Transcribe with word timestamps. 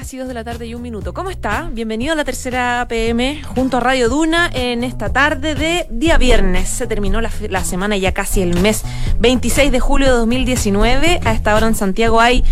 casi 0.00 0.16
dos 0.16 0.28
de 0.28 0.32
la 0.32 0.44
tarde 0.44 0.66
y 0.66 0.74
un 0.74 0.80
minuto. 0.80 1.12
¿Cómo 1.12 1.28
está? 1.28 1.68
Bienvenido 1.70 2.14
a 2.14 2.16
la 2.16 2.24
tercera 2.24 2.86
PM 2.88 3.42
junto 3.42 3.76
a 3.76 3.80
Radio 3.80 4.08
Duna 4.08 4.48
en 4.50 4.82
esta 4.82 5.12
tarde 5.12 5.54
de 5.54 5.86
día 5.90 6.16
viernes. 6.16 6.70
Se 6.70 6.86
terminó 6.86 7.20
la, 7.20 7.30
la 7.50 7.62
semana 7.64 7.98
ya 7.98 8.14
casi 8.14 8.40
el 8.40 8.58
mes 8.60 8.82
26 9.18 9.70
de 9.70 9.78
julio 9.78 10.06
de 10.06 10.14
2019. 10.14 11.20
A 11.22 11.32
esta 11.34 11.54
hora 11.54 11.66
en 11.66 11.74
Santiago 11.74 12.18
hay 12.18 12.42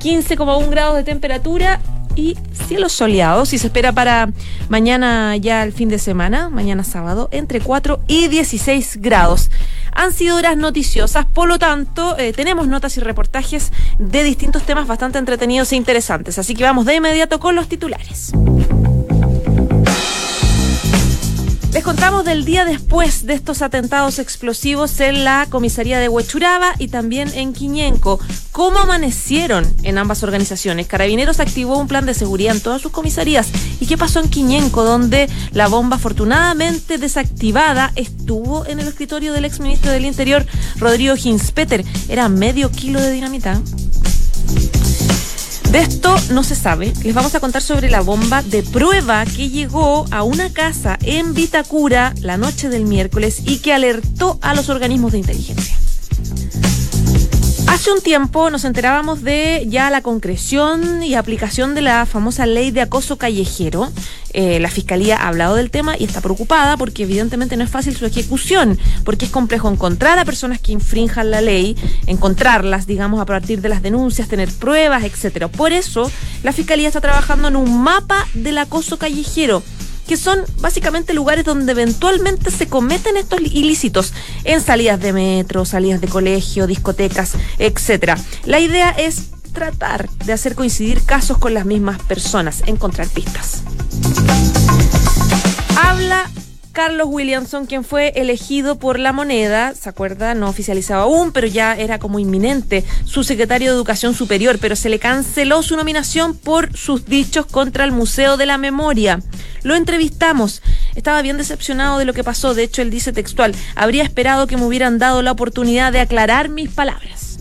15,1 0.00 0.70
grados 0.70 0.96
de 0.96 1.04
temperatura 1.04 1.78
y 2.16 2.36
cielos 2.66 2.92
soleados 2.92 3.52
y 3.52 3.58
se 3.58 3.66
espera 3.66 3.92
para 3.92 4.30
mañana 4.68 5.36
ya 5.36 5.62
el 5.62 5.72
fin 5.72 5.88
de 5.88 5.98
semana, 5.98 6.48
mañana 6.48 6.84
sábado, 6.84 7.28
entre 7.32 7.60
4 7.60 8.00
y 8.06 8.28
16 8.28 8.98
grados. 9.00 9.50
Han 9.92 10.12
sido 10.12 10.36
horas 10.36 10.56
noticiosas, 10.56 11.26
por 11.26 11.48
lo 11.48 11.58
tanto, 11.58 12.18
eh, 12.18 12.32
tenemos 12.32 12.66
notas 12.66 12.96
y 12.96 13.00
reportajes 13.00 13.72
de 13.98 14.24
distintos 14.24 14.64
temas 14.64 14.86
bastante 14.86 15.18
entretenidos 15.18 15.72
e 15.72 15.76
interesantes. 15.76 16.38
Así 16.38 16.54
que 16.54 16.64
vamos 16.64 16.84
de 16.84 16.96
inmediato 16.96 17.38
con 17.38 17.54
los 17.54 17.68
titulares. 17.68 18.32
Contamos 21.84 22.24
del 22.24 22.46
día 22.46 22.64
después 22.64 23.26
de 23.26 23.34
estos 23.34 23.60
atentados 23.60 24.18
explosivos 24.18 24.98
en 25.00 25.22
la 25.22 25.46
comisaría 25.50 25.98
de 25.98 26.08
Huechuraba 26.08 26.72
y 26.78 26.88
también 26.88 27.30
en 27.34 27.52
Quiñenco. 27.52 28.18
¿Cómo 28.52 28.78
amanecieron 28.78 29.66
en 29.82 29.98
ambas 29.98 30.22
organizaciones? 30.22 30.86
Carabineros 30.86 31.40
activó 31.40 31.76
un 31.76 31.86
plan 31.86 32.06
de 32.06 32.14
seguridad 32.14 32.56
en 32.56 32.62
todas 32.62 32.80
sus 32.80 32.90
comisarías. 32.90 33.48
¿Y 33.80 33.86
qué 33.86 33.98
pasó 33.98 34.20
en 34.20 34.30
Quiñenco, 34.30 34.82
donde 34.82 35.28
la 35.52 35.68
bomba 35.68 35.96
afortunadamente 35.96 36.96
desactivada 36.96 37.92
estuvo 37.96 38.64
en 38.64 38.80
el 38.80 38.88
escritorio 38.88 39.34
del 39.34 39.44
exministro 39.44 39.92
del 39.92 40.06
Interior, 40.06 40.46
Rodrigo 40.78 41.16
Hinspeter? 41.22 41.84
Era 42.08 42.30
medio 42.30 42.70
kilo 42.70 42.98
de 42.98 43.12
dinamita. 43.12 43.60
De 45.74 45.80
esto 45.80 46.14
no 46.30 46.44
se 46.44 46.54
sabe. 46.54 46.92
Les 47.02 47.12
vamos 47.12 47.34
a 47.34 47.40
contar 47.40 47.60
sobre 47.60 47.90
la 47.90 48.00
bomba 48.00 48.44
de 48.44 48.62
prueba 48.62 49.24
que 49.24 49.50
llegó 49.50 50.06
a 50.12 50.22
una 50.22 50.52
casa 50.52 50.96
en 51.02 51.34
Vitacura 51.34 52.14
la 52.20 52.36
noche 52.36 52.68
del 52.68 52.84
miércoles 52.84 53.42
y 53.44 53.58
que 53.58 53.72
alertó 53.72 54.38
a 54.40 54.54
los 54.54 54.68
organismos 54.68 55.10
de 55.10 55.18
inteligencia. 55.18 55.76
Hace 57.74 57.90
un 57.90 58.00
tiempo 58.00 58.50
nos 58.50 58.64
enterábamos 58.64 59.22
de 59.22 59.66
ya 59.68 59.90
la 59.90 60.00
concreción 60.00 61.02
y 61.02 61.16
aplicación 61.16 61.74
de 61.74 61.82
la 61.82 62.06
famosa 62.06 62.46
ley 62.46 62.70
de 62.70 62.80
acoso 62.80 63.18
callejero. 63.18 63.90
Eh, 64.32 64.60
la 64.60 64.70
Fiscalía 64.70 65.16
ha 65.16 65.26
hablado 65.26 65.56
del 65.56 65.72
tema 65.72 65.96
y 65.98 66.04
está 66.04 66.20
preocupada 66.20 66.76
porque 66.76 67.02
evidentemente 67.02 67.56
no 67.56 67.64
es 67.64 67.70
fácil 67.70 67.96
su 67.96 68.06
ejecución, 68.06 68.78
porque 69.04 69.24
es 69.24 69.32
complejo 69.32 69.68
encontrar 69.68 70.20
a 70.20 70.24
personas 70.24 70.60
que 70.60 70.70
infrinjan 70.70 71.32
la 71.32 71.40
ley, 71.40 71.76
encontrarlas, 72.06 72.86
digamos, 72.86 73.20
a 73.20 73.26
partir 73.26 73.60
de 73.60 73.68
las 73.68 73.82
denuncias, 73.82 74.28
tener 74.28 74.52
pruebas, 74.52 75.02
etcétera. 75.02 75.48
Por 75.48 75.72
eso, 75.72 76.08
la 76.44 76.52
Fiscalía 76.52 76.86
está 76.86 77.00
trabajando 77.00 77.48
en 77.48 77.56
un 77.56 77.82
mapa 77.82 78.24
del 78.34 78.58
acoso 78.58 79.00
callejero 79.00 79.64
que 80.06 80.16
son 80.16 80.40
básicamente 80.60 81.14
lugares 81.14 81.44
donde 81.44 81.72
eventualmente 81.72 82.50
se 82.50 82.68
cometen 82.68 83.16
estos 83.16 83.40
ilícitos 83.40 84.12
en 84.44 84.60
salidas 84.60 85.00
de 85.00 85.12
metro, 85.12 85.64
salidas 85.64 86.00
de 86.00 86.08
colegio, 86.08 86.66
discotecas, 86.66 87.32
etcétera. 87.58 88.18
La 88.44 88.60
idea 88.60 88.90
es 88.90 89.30
tratar 89.52 90.10
de 90.10 90.32
hacer 90.32 90.54
coincidir 90.54 91.02
casos 91.04 91.38
con 91.38 91.54
las 91.54 91.64
mismas 91.64 92.02
personas, 92.02 92.62
encontrar 92.66 93.08
pistas. 93.08 93.62
Habla 95.76 96.30
Carlos 96.74 97.06
Williamson, 97.08 97.66
quien 97.66 97.84
fue 97.84 98.12
elegido 98.16 98.80
por 98.80 98.98
la 98.98 99.12
moneda, 99.12 99.74
¿se 99.74 99.88
acuerda? 99.88 100.34
No 100.34 100.48
oficializado 100.48 101.02
aún, 101.02 101.30
pero 101.30 101.46
ya 101.46 101.72
era 101.76 102.00
como 102.00 102.18
inminente 102.18 102.84
su 103.04 103.22
secretario 103.22 103.70
de 103.70 103.76
Educación 103.76 104.12
Superior, 104.12 104.58
pero 104.60 104.74
se 104.74 104.88
le 104.88 104.98
canceló 104.98 105.62
su 105.62 105.76
nominación 105.76 106.36
por 106.36 106.76
sus 106.76 107.06
dichos 107.06 107.46
contra 107.46 107.84
el 107.84 107.92
Museo 107.92 108.36
de 108.36 108.46
la 108.46 108.58
Memoria. 108.58 109.20
Lo 109.62 109.76
entrevistamos, 109.76 110.62
estaba 110.96 111.22
bien 111.22 111.38
decepcionado 111.38 111.98
de 111.98 112.06
lo 112.06 112.12
que 112.12 112.24
pasó, 112.24 112.54
de 112.54 112.64
hecho 112.64 112.82
él 112.82 112.90
dice 112.90 113.12
textual, 113.12 113.54
habría 113.76 114.02
esperado 114.02 114.48
que 114.48 114.56
me 114.56 114.66
hubieran 114.66 114.98
dado 114.98 115.22
la 115.22 115.30
oportunidad 115.30 115.92
de 115.92 116.00
aclarar 116.00 116.48
mis 116.48 116.70
palabras. 116.70 117.33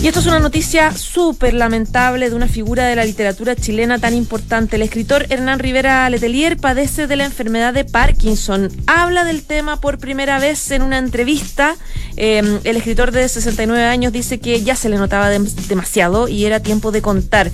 Y 0.00 0.06
esto 0.06 0.20
es 0.20 0.26
una 0.26 0.38
noticia 0.38 0.92
súper 0.92 1.54
lamentable 1.54 2.30
de 2.30 2.36
una 2.36 2.46
figura 2.46 2.86
de 2.86 2.94
la 2.94 3.04
literatura 3.04 3.56
chilena 3.56 3.98
tan 3.98 4.14
importante. 4.14 4.76
El 4.76 4.82
escritor 4.82 5.26
Hernán 5.28 5.58
Rivera 5.58 6.08
Letelier 6.08 6.56
padece 6.56 7.08
de 7.08 7.16
la 7.16 7.24
enfermedad 7.24 7.74
de 7.74 7.84
Parkinson. 7.84 8.70
Habla 8.86 9.24
del 9.24 9.42
tema 9.42 9.80
por 9.80 9.98
primera 9.98 10.38
vez 10.38 10.70
en 10.70 10.82
una 10.82 10.98
entrevista. 10.98 11.76
Eh, 12.16 12.60
el 12.62 12.76
escritor 12.76 13.10
de 13.10 13.28
69 13.28 13.82
años 13.84 14.12
dice 14.12 14.38
que 14.38 14.62
ya 14.62 14.76
se 14.76 14.88
le 14.88 14.98
notaba 14.98 15.30
demasiado 15.30 16.28
y 16.28 16.44
era 16.44 16.60
tiempo 16.60 16.92
de 16.92 17.02
contar. 17.02 17.50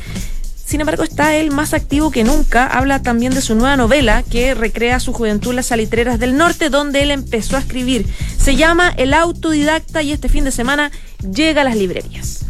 Sin 0.64 0.80
embargo, 0.80 1.02
está 1.02 1.36
él 1.36 1.50
más 1.50 1.74
activo 1.74 2.10
que 2.10 2.24
nunca. 2.24 2.66
Habla 2.66 3.02
también 3.02 3.34
de 3.34 3.42
su 3.42 3.54
nueva 3.54 3.76
novela 3.76 4.22
que 4.22 4.54
recrea 4.54 4.98
su 4.98 5.12
juventud 5.12 5.54
Las 5.54 5.66
Salitreras 5.66 6.18
del 6.18 6.36
Norte, 6.36 6.70
donde 6.70 7.02
él 7.02 7.10
empezó 7.10 7.56
a 7.56 7.60
escribir. 7.60 8.06
Se 8.38 8.56
llama 8.56 8.92
El 8.96 9.14
Autodidacta 9.14 10.02
y 10.02 10.12
este 10.12 10.28
fin 10.28 10.44
de 10.44 10.50
semana 10.50 10.90
llega 11.30 11.60
a 11.60 11.64
las 11.64 11.76
librerías. 11.76 12.40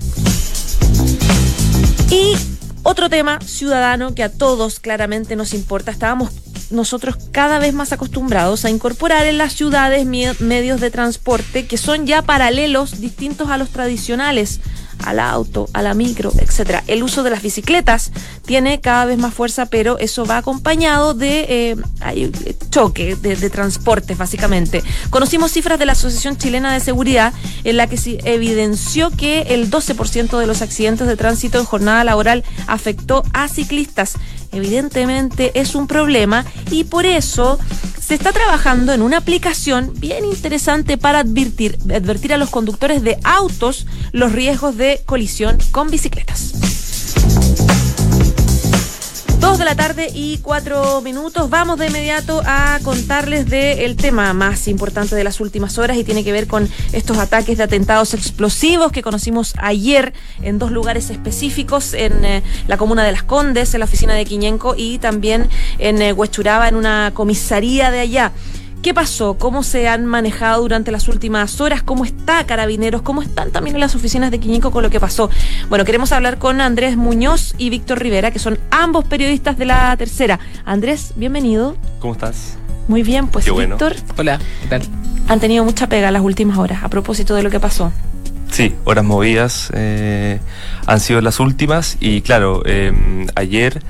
Y 2.10 2.34
otro 2.84 3.10
tema 3.10 3.40
ciudadano 3.40 4.14
que 4.14 4.22
a 4.22 4.30
todos 4.30 4.78
claramente 4.78 5.36
nos 5.36 5.52
importa. 5.52 5.90
Estábamos 5.90 6.30
nosotros 6.70 7.16
cada 7.32 7.58
vez 7.58 7.74
más 7.74 7.92
acostumbrados 7.92 8.64
a 8.64 8.70
incorporar 8.70 9.26
en 9.26 9.38
las 9.38 9.54
ciudades 9.54 10.06
medios 10.06 10.80
de 10.80 10.90
transporte 10.90 11.66
que 11.66 11.76
son 11.76 12.06
ya 12.06 12.22
paralelos, 12.22 13.00
distintos 13.00 13.50
a 13.50 13.58
los 13.58 13.70
tradicionales 13.70 14.60
al 15.04 15.20
auto, 15.20 15.68
a 15.72 15.82
la 15.82 15.94
micro, 15.94 16.32
etcétera. 16.38 16.82
El 16.86 17.02
uso 17.02 17.22
de 17.22 17.30
las 17.30 17.42
bicicletas 17.42 18.12
tiene 18.44 18.80
cada 18.80 19.04
vez 19.04 19.18
más 19.18 19.34
fuerza, 19.34 19.66
pero 19.66 19.98
eso 19.98 20.24
va 20.26 20.38
acompañado 20.38 21.14
de 21.14 21.46
eh, 21.48 21.76
choque 22.70 23.16
de, 23.16 23.36
de 23.36 23.50
transportes, 23.50 24.18
básicamente. 24.18 24.82
Conocimos 25.10 25.52
cifras 25.52 25.78
de 25.78 25.86
la 25.86 25.92
Asociación 25.92 26.36
Chilena 26.36 26.72
de 26.72 26.80
Seguridad 26.80 27.32
en 27.64 27.76
la 27.76 27.86
que 27.86 27.96
se 27.96 28.18
evidenció 28.24 29.10
que 29.10 29.42
el 29.50 29.70
12% 29.70 30.38
de 30.38 30.46
los 30.46 30.62
accidentes 30.62 31.06
de 31.06 31.16
tránsito 31.16 31.58
en 31.58 31.64
jornada 31.64 32.04
laboral 32.04 32.44
afectó 32.66 33.22
a 33.32 33.48
ciclistas. 33.48 34.14
Evidentemente 34.54 35.50
es 35.58 35.74
un 35.74 35.86
problema 35.86 36.44
y 36.70 36.84
por 36.84 37.06
eso 37.06 37.58
se 38.00 38.14
está 38.14 38.32
trabajando 38.32 38.92
en 38.92 39.02
una 39.02 39.16
aplicación 39.16 39.92
bien 39.96 40.24
interesante 40.24 40.96
para 40.96 41.20
advertir, 41.20 41.78
advertir 41.92 42.32
a 42.32 42.38
los 42.38 42.50
conductores 42.50 43.02
de 43.02 43.18
autos 43.24 43.86
los 44.12 44.32
riesgos 44.32 44.76
de 44.76 45.00
colisión 45.06 45.58
con 45.72 45.90
bicicletas. 45.90 46.52
Dos 49.44 49.58
de 49.58 49.66
la 49.66 49.76
tarde 49.76 50.08
y 50.14 50.38
cuatro 50.38 51.02
minutos. 51.02 51.50
Vamos 51.50 51.78
de 51.78 51.88
inmediato 51.88 52.40
a 52.46 52.78
contarles 52.82 53.44
del 53.44 53.94
tema 53.94 54.32
más 54.32 54.68
importante 54.68 55.14
de 55.14 55.22
las 55.22 55.38
últimas 55.38 55.76
horas 55.76 55.98
y 55.98 56.02
tiene 56.02 56.24
que 56.24 56.32
ver 56.32 56.46
con 56.46 56.66
estos 56.94 57.18
ataques 57.18 57.58
de 57.58 57.64
atentados 57.64 58.14
explosivos 58.14 58.90
que 58.90 59.02
conocimos 59.02 59.52
ayer 59.58 60.14
en 60.40 60.58
dos 60.58 60.70
lugares 60.70 61.10
específicos, 61.10 61.92
en 61.92 62.24
eh, 62.24 62.42
la 62.68 62.78
comuna 62.78 63.04
de 63.04 63.12
Las 63.12 63.22
Condes, 63.22 63.74
en 63.74 63.80
la 63.80 63.84
oficina 63.84 64.14
de 64.14 64.24
Quiñenco 64.24 64.76
y 64.78 64.96
también 64.96 65.50
en 65.78 66.00
eh, 66.00 66.14
Huechuraba, 66.14 66.66
en 66.66 66.76
una 66.76 67.10
comisaría 67.12 67.90
de 67.90 68.00
allá. 68.00 68.32
¿Qué 68.84 68.92
pasó? 68.92 69.38
¿Cómo 69.38 69.62
se 69.62 69.88
han 69.88 70.04
manejado 70.04 70.60
durante 70.60 70.92
las 70.92 71.08
últimas 71.08 71.58
horas? 71.58 71.82
¿Cómo 71.82 72.04
está 72.04 72.44
Carabineros? 72.44 73.00
¿Cómo 73.00 73.22
están 73.22 73.50
también 73.50 73.76
en 73.76 73.80
las 73.80 73.94
oficinas 73.94 74.30
de 74.30 74.38
Quiñico 74.38 74.70
con 74.70 74.82
lo 74.82 74.90
que 74.90 75.00
pasó? 75.00 75.30
Bueno, 75.70 75.86
queremos 75.86 76.12
hablar 76.12 76.36
con 76.36 76.60
Andrés 76.60 76.94
Muñoz 76.94 77.54
y 77.56 77.70
Víctor 77.70 78.00
Rivera, 78.00 78.30
que 78.30 78.38
son 78.38 78.58
ambos 78.70 79.06
periodistas 79.06 79.56
de 79.56 79.64
la 79.64 79.96
tercera. 79.96 80.38
Andrés, 80.66 81.14
bienvenido. 81.16 81.78
¿Cómo 81.98 82.12
estás? 82.12 82.58
Muy 82.86 83.02
bien, 83.02 83.28
pues 83.28 83.46
Víctor. 83.46 83.96
Hola, 84.18 84.38
¿qué 84.60 84.68
tal? 84.68 84.82
Han 85.28 85.40
tenido 85.40 85.64
mucha 85.64 85.88
pega 85.88 86.10
las 86.10 86.20
últimas 86.20 86.58
horas 86.58 86.84
a 86.84 86.90
propósito 86.90 87.34
de 87.34 87.42
lo 87.42 87.48
que 87.48 87.60
pasó. 87.60 87.90
Sí, 88.50 88.74
horas 88.84 89.04
movidas 89.06 89.70
eh, 89.72 90.40
han 90.84 91.00
sido 91.00 91.22
las 91.22 91.40
últimas 91.40 91.96
y 92.00 92.20
claro, 92.20 92.62
eh, 92.66 92.92
ayer 93.34 93.82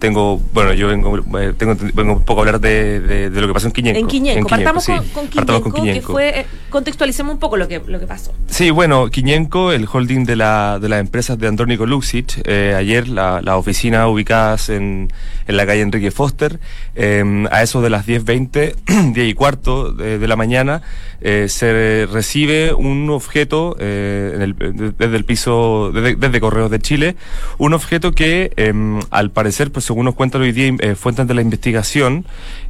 tengo, 0.00 0.40
bueno, 0.52 0.72
yo 0.72 0.88
vengo, 0.88 1.16
eh, 1.38 1.52
tengo, 1.56 1.76
vengo 1.94 2.14
un 2.14 2.22
poco 2.24 2.40
a 2.40 2.42
hablar 2.44 2.60
de, 2.60 2.98
de, 3.00 3.30
de 3.30 3.40
lo 3.40 3.46
que 3.46 3.52
pasó 3.52 3.66
en 3.68 3.72
Quiñenco. 3.72 4.00
En 4.00 4.06
Quiñenco, 4.08 4.48
partamos 4.48 4.82
sí. 4.84 4.92
con, 4.92 4.98
con, 4.98 5.28
Quiñenco, 5.28 5.36
Partamos 5.36 5.62
con 5.62 5.72
que 5.72 5.80
Quiñenco. 5.80 6.12
fue, 6.12 6.40
eh, 6.40 6.46
contextualicemos 6.70 7.34
un 7.34 7.38
poco 7.38 7.56
lo 7.58 7.68
que, 7.68 7.80
lo 7.86 8.00
que 8.00 8.06
pasó. 8.06 8.32
Sí, 8.48 8.70
bueno, 8.70 9.08
Quiñenco, 9.10 9.72
el 9.72 9.86
holding 9.92 10.24
de, 10.24 10.36
la, 10.36 10.78
de 10.80 10.88
las 10.88 11.00
empresas 11.00 11.38
de 11.38 11.46
Andrónico 11.48 11.84
Luxich, 11.86 12.40
eh, 12.44 12.74
ayer 12.76 13.08
la- 13.08 13.42
las 13.42 13.54
oficinas 13.56 14.08
ubicadas 14.08 14.70
en, 14.70 15.12
en 15.46 15.56
la 15.56 15.66
calle 15.66 15.82
Enrique 15.82 16.10
Foster, 16.10 16.58
eh, 16.96 17.46
a 17.50 17.62
eso 17.62 17.82
de 17.82 17.90
las 17.90 18.06
10.20, 18.06 19.12
10 19.12 19.28
y 19.28 19.34
cuarto 19.34 19.92
de, 19.92 20.18
de 20.18 20.28
la 20.28 20.36
mañana, 20.36 20.80
eh, 21.20 21.46
se 21.50 22.08
recibe 22.10 22.72
un 22.72 23.10
objeto 23.10 23.76
eh, 23.78 24.32
en 24.34 24.40
el- 24.42 24.54
de- 24.56 24.92
desde 24.92 25.16
el 25.16 25.24
piso, 25.26 25.90
desde, 25.92 26.16
desde 26.16 26.40
Correos 26.40 26.70
de 26.70 26.78
Chile, 26.78 27.16
un 27.58 27.74
objeto 27.74 28.12
que 28.12 28.50
eh, 28.56 28.72
al 29.10 29.30
parecer, 29.30 29.70
pues 29.70 29.89
según 29.90 30.04
nos 30.04 30.14
cuentan 30.14 30.42
hoy 30.42 30.52
día 30.52 30.72
eh, 30.78 30.94
fuentes 30.94 31.26
de 31.26 31.34
la 31.34 31.42
investigación, 31.42 32.24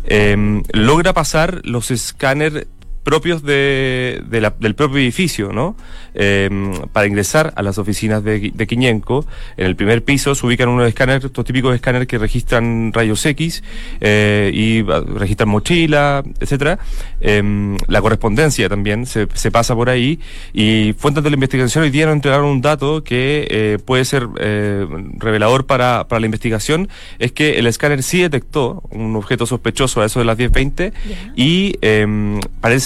eh, 0.05 0.63
logra 0.73 1.13
pasar 1.13 1.61
los 1.65 1.91
escáneres 1.91 2.67
propios 3.03 3.43
de, 3.43 4.23
de 4.29 4.41
la- 4.41 4.55
del 4.59 4.75
propio 4.75 4.99
edificio, 4.99 5.53
¿no? 5.53 5.77
Eh, 6.15 6.51
para 6.93 7.07
ingresar 7.07 7.53
a 7.57 7.63
las 7.63 7.79
oficinas 7.79 8.23
de, 8.25 8.51
de 8.55 8.67
Quiñenco, 8.67 9.27
en 9.57 9.67
el 9.67 9.77
primer 9.77 10.05
piso 10.05 10.35
se 10.35 10.45
ubican 10.47 10.69
unos 10.69 10.89
escáneres, 10.89 11.25
estos 11.25 11.45
típicos 11.45 11.75
escáneres 11.75 12.09
que 12.09 12.19
registran 12.19 12.93
rayos 12.93 13.25
X 13.25 13.63
eh, 14.01 14.51
y 14.53 14.81
ah, 14.91 15.03
registran 15.17 15.49
mochila, 15.49 16.23
etcétera. 16.41 16.79
Eh, 17.21 17.77
la 17.89 18.01
correspondencia 18.01 18.69
también 18.69 19.07
se, 19.07 19.27
se 19.35 19.51
pasa 19.51 19.75
por 19.75 19.89
ahí 19.89 20.19
y 20.53 20.95
fuentes 20.99 21.23
de 21.25 21.31
la 21.31 21.35
investigación 21.35 21.85
hoy 21.85 21.91
día 21.91 22.07
nos 22.07 22.15
entregaron 22.17 22.47
un 22.47 22.61
dato 22.61 23.03
que 23.05 23.47
eh, 23.51 23.79
puede 23.85 24.05
ser 24.05 24.27
eh, 24.39 24.87
revelador 25.19 25.67
para, 25.67 26.07
para 26.09 26.21
la 26.21 26.27
investigación, 26.27 26.89
es 27.19 27.33
que 27.33 27.59
el 27.59 27.67
escáner 27.67 28.03
sí 28.03 28.21
detectó 28.21 28.83
un 28.91 29.17
objeto 29.17 29.47
sospechoso 29.47 30.03
a 30.03 30.07
eso 30.07 30.19
de 30.19 30.25
las 30.27 30.37
10.20 30.39 30.93
y 31.37 31.77
eh, 31.83 32.41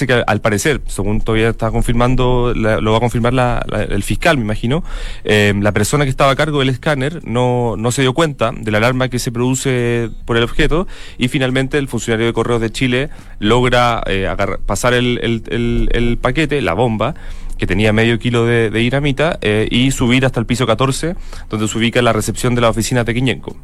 que 0.06 0.22
al 0.26 0.40
parecer, 0.40 0.80
según 0.86 1.20
todavía 1.20 1.48
está 1.50 1.70
confirmando, 1.70 2.52
la- 2.54 2.80
lo 2.80 2.90
va 2.92 2.96
a 2.98 3.00
confirmar 3.00 3.32
la- 3.34 3.64
el 3.90 4.02
fiscal, 4.02 4.36
me 4.38 4.44
imagino, 4.44 4.84
eh, 5.24 5.52
la 5.60 5.72
persona 5.72 6.04
que 6.04 6.10
estaba 6.10 6.30
a 6.32 6.36
cargo 6.36 6.60
del 6.60 6.68
escáner 6.68 7.20
no, 7.26 7.74
no 7.76 7.92
se 7.92 8.02
dio 8.02 8.14
cuenta 8.14 8.52
de 8.56 8.70
la 8.70 8.78
alarma 8.78 9.08
que 9.08 9.18
se 9.18 9.32
produce 9.32 10.10
por 10.24 10.36
el 10.36 10.42
objeto 10.44 10.86
y 11.18 11.28
finalmente 11.28 11.78
el 11.78 11.88
funcionario 11.88 12.26
de 12.26 12.32
Correos 12.32 12.60
de 12.60 12.70
Chile 12.70 13.10
logra 13.38 14.02
eh, 14.06 14.28
pasar 14.66 14.94
el, 14.94 16.18
paquete, 16.20 16.60
la 16.62 16.74
bomba, 16.74 17.14
que 17.58 17.66
tenía 17.66 17.92
medio 17.92 18.18
kilo 18.18 18.46
de, 18.46 18.70
de 18.70 18.78
dinamita 18.80 19.38
eh, 19.40 19.68
y 19.70 19.90
subir 19.92 20.26
hasta 20.26 20.40
el 20.40 20.46
piso 20.46 20.66
14, 20.66 21.14
donde 21.48 21.68
se 21.68 21.78
ubica 21.78 22.02
la 22.02 22.12
recepción 22.12 22.54
de 22.54 22.60
la 22.60 22.68
oficina 22.70 23.04
de 23.04 23.14
Quiñenco. 23.14 23.56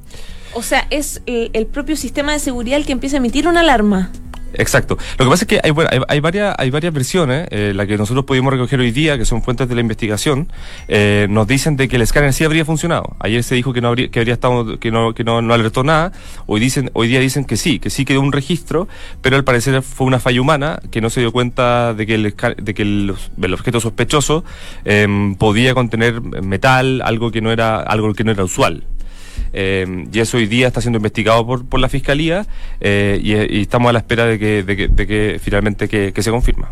O 0.52 0.62
sea, 0.62 0.86
es 0.90 1.22
el, 1.26 1.50
el 1.52 1.66
propio 1.66 1.96
sistema 1.96 2.32
de 2.32 2.38
seguridad 2.38 2.76
el 2.78 2.86
que 2.86 2.92
empieza 2.92 3.16
a 3.16 3.18
emitir 3.18 3.46
una 3.48 3.60
alarma. 3.60 4.10
Exacto. 4.54 4.98
Lo 5.18 5.24
que 5.24 5.30
pasa 5.30 5.44
es 5.44 5.48
que 5.48 5.60
hay, 5.62 5.70
bueno, 5.70 5.90
hay, 5.92 6.00
hay 6.08 6.20
varias, 6.20 6.54
hay 6.58 6.70
varias 6.70 6.92
versiones, 6.92 7.48
eh, 7.50 7.72
la 7.74 7.86
que 7.86 7.96
nosotros 7.96 8.24
pudimos 8.24 8.52
recoger 8.52 8.80
hoy 8.80 8.90
día, 8.90 9.18
que 9.18 9.24
son 9.24 9.42
fuentes 9.42 9.68
de 9.68 9.74
la 9.74 9.80
investigación, 9.80 10.52
eh, 10.88 11.26
nos 11.30 11.46
dicen 11.46 11.76
de 11.76 11.88
que 11.88 11.96
el 11.96 12.02
escáner 12.02 12.32
sí 12.32 12.44
habría 12.44 12.64
funcionado. 12.64 13.16
Ayer 13.20 13.42
se 13.42 13.54
dijo 13.54 13.72
que 13.72 13.80
no 13.80 13.88
habría, 13.88 14.08
que 14.08 14.18
habría 14.18 14.34
estado, 14.34 14.78
que 14.78 14.90
no, 14.90 15.14
que 15.14 15.24
no, 15.24 15.42
no 15.42 15.54
alertó 15.54 15.84
nada. 15.84 16.12
Hoy 16.46 16.60
dicen, 16.60 16.90
hoy 16.94 17.08
día 17.08 17.20
dicen 17.20 17.44
que 17.44 17.56
sí, 17.56 17.78
que 17.78 17.90
sí 17.90 18.04
quedó 18.04 18.20
un 18.20 18.32
registro, 18.32 18.88
pero 19.22 19.36
al 19.36 19.44
parecer 19.44 19.82
fue 19.82 20.06
una 20.06 20.20
falla 20.20 20.40
humana 20.40 20.80
que 20.90 21.00
no 21.00 21.10
se 21.10 21.20
dio 21.20 21.32
cuenta 21.32 21.94
de 21.94 22.06
que 22.06 22.14
el, 22.14 22.34
de 22.58 22.74
que 22.74 22.82
el, 22.82 23.14
el 23.42 23.54
objeto 23.54 23.80
sospechoso 23.80 24.44
em, 24.84 25.34
podía 25.36 25.74
contener 25.74 26.20
metal, 26.20 27.02
algo 27.04 27.30
que 27.30 27.40
no 27.40 27.52
era, 27.52 27.80
algo 27.80 28.12
que 28.14 28.24
no 28.24 28.32
era 28.32 28.44
usual. 28.44 28.84
Eh, 29.52 30.06
y 30.12 30.20
eso 30.20 30.36
hoy 30.36 30.46
día 30.46 30.68
está 30.68 30.80
siendo 30.80 30.98
investigado 30.98 31.46
por, 31.46 31.66
por 31.66 31.80
la 31.80 31.88
fiscalía 31.88 32.46
eh, 32.80 33.20
y, 33.22 33.60
estamos 33.60 33.90
a 33.90 33.92
la 33.92 33.98
espera 34.00 34.26
de 34.26 34.38
que, 34.38 34.62
de 34.62 34.76
que, 34.76 34.88
de 34.88 35.06
que 35.06 35.40
finalmente 35.42 35.88
que 35.88 36.22
se 36.22 36.30
confirma. 36.30 36.68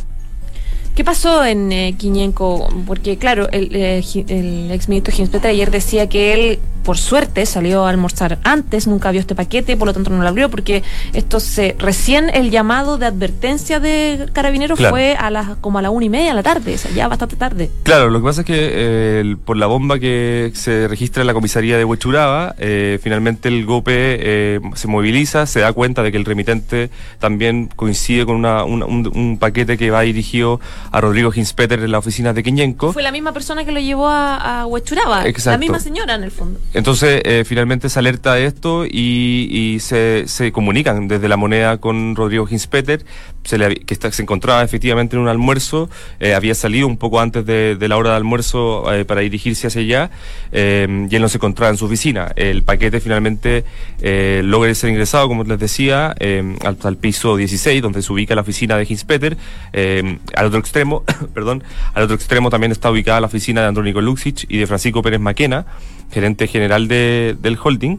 ¿Qué 0.94 1.04
pasó 1.04 1.44
en 1.44 1.70
eh, 1.70 1.94
Quiñenco? 1.96 2.68
Porque, 2.86 3.18
claro, 3.18 3.48
el, 3.52 3.70
eh, 3.74 4.02
el 4.28 4.70
exministro 4.72 5.12
ayer 5.44 5.70
decía 5.70 6.08
que 6.08 6.32
él, 6.34 6.58
por 6.82 6.98
suerte, 6.98 7.44
salió 7.46 7.84
a 7.86 7.90
almorzar 7.90 8.38
antes, 8.44 8.86
nunca 8.86 9.10
vio 9.12 9.20
este 9.20 9.34
paquete, 9.34 9.76
por 9.76 9.86
lo 9.86 9.92
tanto 9.94 10.10
no 10.10 10.20
lo 10.22 10.28
abrió, 10.28 10.50
porque 10.50 10.82
esto 11.12 11.38
se. 11.38 11.76
Recién 11.78 12.30
el 12.34 12.50
llamado 12.50 12.98
de 12.98 13.06
advertencia 13.06 13.78
de 13.78 14.26
carabineros 14.32 14.78
Claro. 14.78 14.92
fue 14.94 15.14
a 15.16 15.30
las 15.30 15.56
como 15.60 15.78
a 15.78 15.82
la 15.82 15.90
una 15.90 16.06
y 16.06 16.08
media 16.08 16.30
de 16.30 16.34
la 16.34 16.42
tarde, 16.42 16.74
o 16.74 16.78
sea, 16.78 16.90
ya 16.90 17.06
bastante 17.08 17.36
tarde. 17.36 17.70
Claro, 17.84 18.10
lo 18.10 18.18
que 18.20 18.24
pasa 18.24 18.40
es 18.40 18.46
que 18.46 18.54
eh, 18.56 19.20
el- 19.20 19.36
por 19.36 19.56
la 19.56 19.66
bomba 19.66 19.98
que 20.00 20.50
se 20.54 20.88
registra 20.88 21.20
en 21.22 21.26
la 21.28 21.34
comisaría 21.34 21.76
de 21.76 21.84
Huechuraba, 21.84 22.54
eh, 22.58 22.98
finalmente 23.02 23.48
el 23.48 23.66
GOPE 23.66 23.92
eh, 23.94 24.60
se 24.74 24.88
moviliza, 24.88 25.46
se 25.46 25.60
da 25.60 25.72
cuenta 25.72 26.02
de 26.02 26.10
que 26.10 26.16
el 26.18 26.24
remitente 26.24 26.90
también 27.20 27.68
coincide 27.76 28.24
con 28.26 28.36
una- 28.36 28.64
una- 28.64 28.86
un, 28.86 29.06
un 29.14 29.38
paquete 29.38 29.76
que 29.78 29.90
va 29.90 30.00
dirigido 30.00 30.58
a 30.90 31.00
Rodrigo 31.00 31.30
Ginspeter 31.30 31.80
en 31.80 31.90
la 31.92 31.98
oficina 31.98 32.32
de 32.32 32.42
Quiñenco. 32.42 32.92
Fue 32.92 33.02
la 33.02 33.12
misma 33.12 33.32
persona 33.32 33.64
que 33.64 33.72
lo 33.72 33.80
llevó 33.80 34.08
a, 34.08 34.62
a 34.62 34.66
Huechuraba, 34.66 35.22
la 35.22 35.28
Exacto. 35.28 35.58
misma 35.58 35.80
señora 35.80 36.14
en 36.14 36.24
el 36.24 36.30
fondo. 36.30 36.58
Entonces, 36.74 37.20
eh, 37.24 37.44
finalmente 37.46 37.88
se 37.88 37.98
alerta 37.98 38.34
de 38.34 38.46
esto 38.46 38.84
y, 38.86 39.48
y 39.50 39.80
se, 39.80 40.24
se 40.26 40.52
comunican 40.52 41.08
desde 41.08 41.28
la 41.28 41.36
moneda 41.36 41.78
con 41.78 42.16
Rodrigo 42.16 42.46
Ginspeter, 42.46 43.04
se 43.44 43.58
le, 43.58 43.76
que 43.76 43.94
está- 43.94 44.12
se 44.12 44.22
encontraba 44.22 44.62
efectivamente 44.62 45.16
en 45.16 45.22
un 45.22 45.28
almuerzo, 45.28 45.88
eh, 46.20 46.34
había 46.34 46.54
salido 46.54 46.86
un 46.86 46.96
poco 46.98 47.20
antes 47.20 47.46
de, 47.46 47.76
de 47.76 47.88
la 47.88 47.96
hora 47.96 48.10
de 48.10 48.16
almuerzo 48.16 48.92
eh, 48.92 49.04
para 49.04 49.20
dirigirse 49.22 49.66
hacia 49.68 49.80
allá 49.80 50.10
eh, 50.52 51.06
y 51.10 51.14
él 51.16 51.22
no 51.22 51.28
se 51.28 51.38
encontraba 51.38 51.70
en 51.70 51.76
su 51.78 51.86
oficina. 51.86 52.32
El 52.36 52.62
paquete 52.62 53.00
finalmente 53.00 53.64
eh, 54.02 54.42
logra 54.44 54.74
ser 54.74 54.90
ingresado, 54.90 55.28
como 55.28 55.44
les 55.44 55.58
decía, 55.58 56.14
eh, 56.20 56.56
hasta 56.64 56.88
el 56.88 56.96
piso 56.96 57.36
16, 57.36 57.80
donde 57.82 58.02
se 58.02 58.12
ubica 58.12 58.34
la 58.34 58.42
oficina 58.42 58.76
de 58.76 58.84
Ginspeter. 58.86 59.36
Al 59.72 60.46
otro 60.46 60.58
extremo, 60.68 61.02
perdón, 61.34 61.64
al 61.94 62.02
otro 62.04 62.14
extremo 62.14 62.50
también 62.50 62.72
está 62.72 62.90
ubicada 62.90 63.20
la 63.20 63.26
oficina 63.26 63.62
de 63.62 63.68
Andrónico 63.68 64.00
Luxich 64.00 64.46
y 64.48 64.58
de 64.58 64.66
Francisco 64.66 65.02
Pérez 65.02 65.20
Maquena, 65.20 65.66
gerente 66.12 66.46
general 66.46 66.86
de- 66.88 67.36
del 67.40 67.58
holding. 67.62 67.98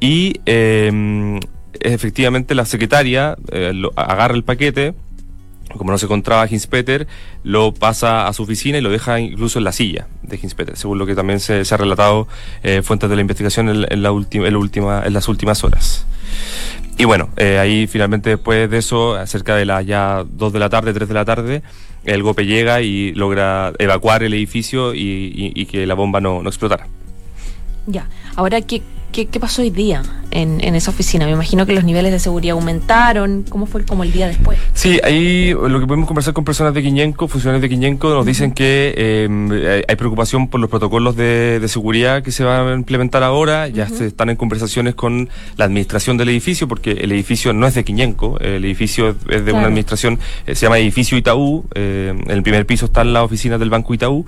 Y 0.00 0.40
eh, 0.46 1.38
efectivamente 1.80 2.54
la 2.54 2.64
secretaria 2.64 3.36
eh, 3.52 3.72
lo- 3.74 3.92
agarra 3.96 4.34
el 4.34 4.44
paquete, 4.44 4.94
como 5.76 5.90
no 5.90 5.98
se 5.98 6.06
encontraba 6.06 6.46
Ginspeter, 6.46 7.06
lo 7.44 7.74
pasa 7.74 8.26
a 8.28 8.32
su 8.32 8.44
oficina 8.44 8.78
y 8.78 8.80
lo 8.80 8.90
deja 8.90 9.20
incluso 9.20 9.58
en 9.58 9.64
la 9.64 9.72
silla 9.72 10.06
de 10.22 10.38
Ginspeter, 10.38 10.76
según 10.76 10.98
lo 10.98 11.06
que 11.06 11.14
también 11.14 11.40
se, 11.40 11.64
se 11.64 11.74
ha 11.74 11.78
relatado 11.78 12.28
eh, 12.62 12.82
fuentes 12.82 13.10
de 13.10 13.16
la 13.16 13.20
investigación 13.20 13.68
en, 13.68 13.86
en 13.90 14.02
la 14.02 14.12
última, 14.12 14.46
en, 14.48 14.56
última, 14.56 15.02
en 15.04 15.12
las 15.12 15.28
últimas 15.28 15.64
horas. 15.64 16.06
Y 16.98 17.04
bueno, 17.04 17.28
eh, 17.36 17.58
ahí 17.58 17.86
finalmente 17.86 18.30
después 18.30 18.70
de 18.70 18.78
eso, 18.78 19.16
cerca 19.26 19.54
de 19.54 19.66
las 19.66 19.84
ya 19.84 20.24
2 20.26 20.52
de 20.52 20.58
la 20.58 20.70
tarde, 20.70 20.94
3 20.94 21.08
de 21.08 21.14
la 21.14 21.24
tarde, 21.26 21.62
el 22.06 22.22
GOPE 22.22 22.46
llega 22.46 22.80
y 22.80 23.12
logra 23.12 23.72
evacuar 23.78 24.22
el 24.22 24.34
edificio 24.34 24.92
y 24.94 25.66
que 25.66 25.86
la 25.86 25.94
bomba 25.94 26.20
no, 26.20 26.42
no 26.42 26.48
explotara. 26.48 26.86
Ya. 27.86 28.08
Ahora, 28.34 28.60
¿qué, 28.60 28.82
qué, 29.12 29.26
qué 29.26 29.40
pasó 29.40 29.62
hoy 29.62 29.70
día 29.70 30.02
en, 30.30 30.60
en 30.62 30.74
esa 30.74 30.90
oficina? 30.90 31.24
Me 31.26 31.32
imagino 31.32 31.64
que 31.66 31.72
los 31.72 31.84
niveles 31.84 32.12
de 32.12 32.18
seguridad 32.18 32.54
aumentaron. 32.56 33.44
¿Cómo 33.48 33.66
fue 33.66 33.84
como 33.84 34.02
el 34.04 34.12
día 34.12 34.26
después? 34.28 34.58
Sí, 34.74 34.98
ahí 35.04 35.52
lo 35.52 35.80
que 35.80 35.86
podemos 35.86 36.06
conversar 36.06 36.34
con 36.34 36.44
personas 36.44 36.74
de 36.74 36.82
Quiñenco, 36.82 37.28
funcionarios 37.28 37.62
de 37.62 37.68
Quiñenco, 37.68 38.10
nos 38.10 38.26
dicen 38.26 38.52
que 38.52 38.94
eh, 38.96 39.84
hay- 39.88 39.96
preocupación 39.96 40.48
por 40.48 40.60
los 40.60 40.68
protocolos 40.68 41.16
de, 41.16 41.58
de 41.58 41.68
seguridad 41.68 42.22
que 42.22 42.30
se 42.30 42.44
van 42.44 42.68
a 42.68 42.74
implementar 42.74 43.22
ahora. 43.22 43.68
Ya 43.68 43.88
se 43.88 44.06
están 44.06 44.28
en 44.30 44.36
conversaciones 44.36 44.94
con 44.94 45.28
la 45.56 45.64
administración 45.64 46.16
del 46.18 46.28
edificio, 46.28 46.68
porque 46.68 46.92
el 46.92 47.12
edificio 47.12 47.52
no 47.54 47.66
es 47.66 47.74
de 47.74 47.82
Quiñenco, 47.84 48.38
el 48.40 48.64
edificio 48.64 49.08
es 49.10 49.16
de 49.26 49.42
Claro. 49.42 49.58
una 49.58 49.66
administración, 49.68 50.18
eh, 50.46 50.54
se 50.54 50.66
llama 50.66 50.78
Edificio 50.78 51.16
Itaú. 51.16 51.64
eh, 51.74 52.12
en 52.26 52.30
el 52.30 52.42
primer 52.42 52.66
piso 52.66 52.86
están 52.86 53.12
las 53.12 53.22
oficinas 53.22 53.58
del 53.58 53.70
Banco 53.70 53.94
Itaú. 53.94 54.26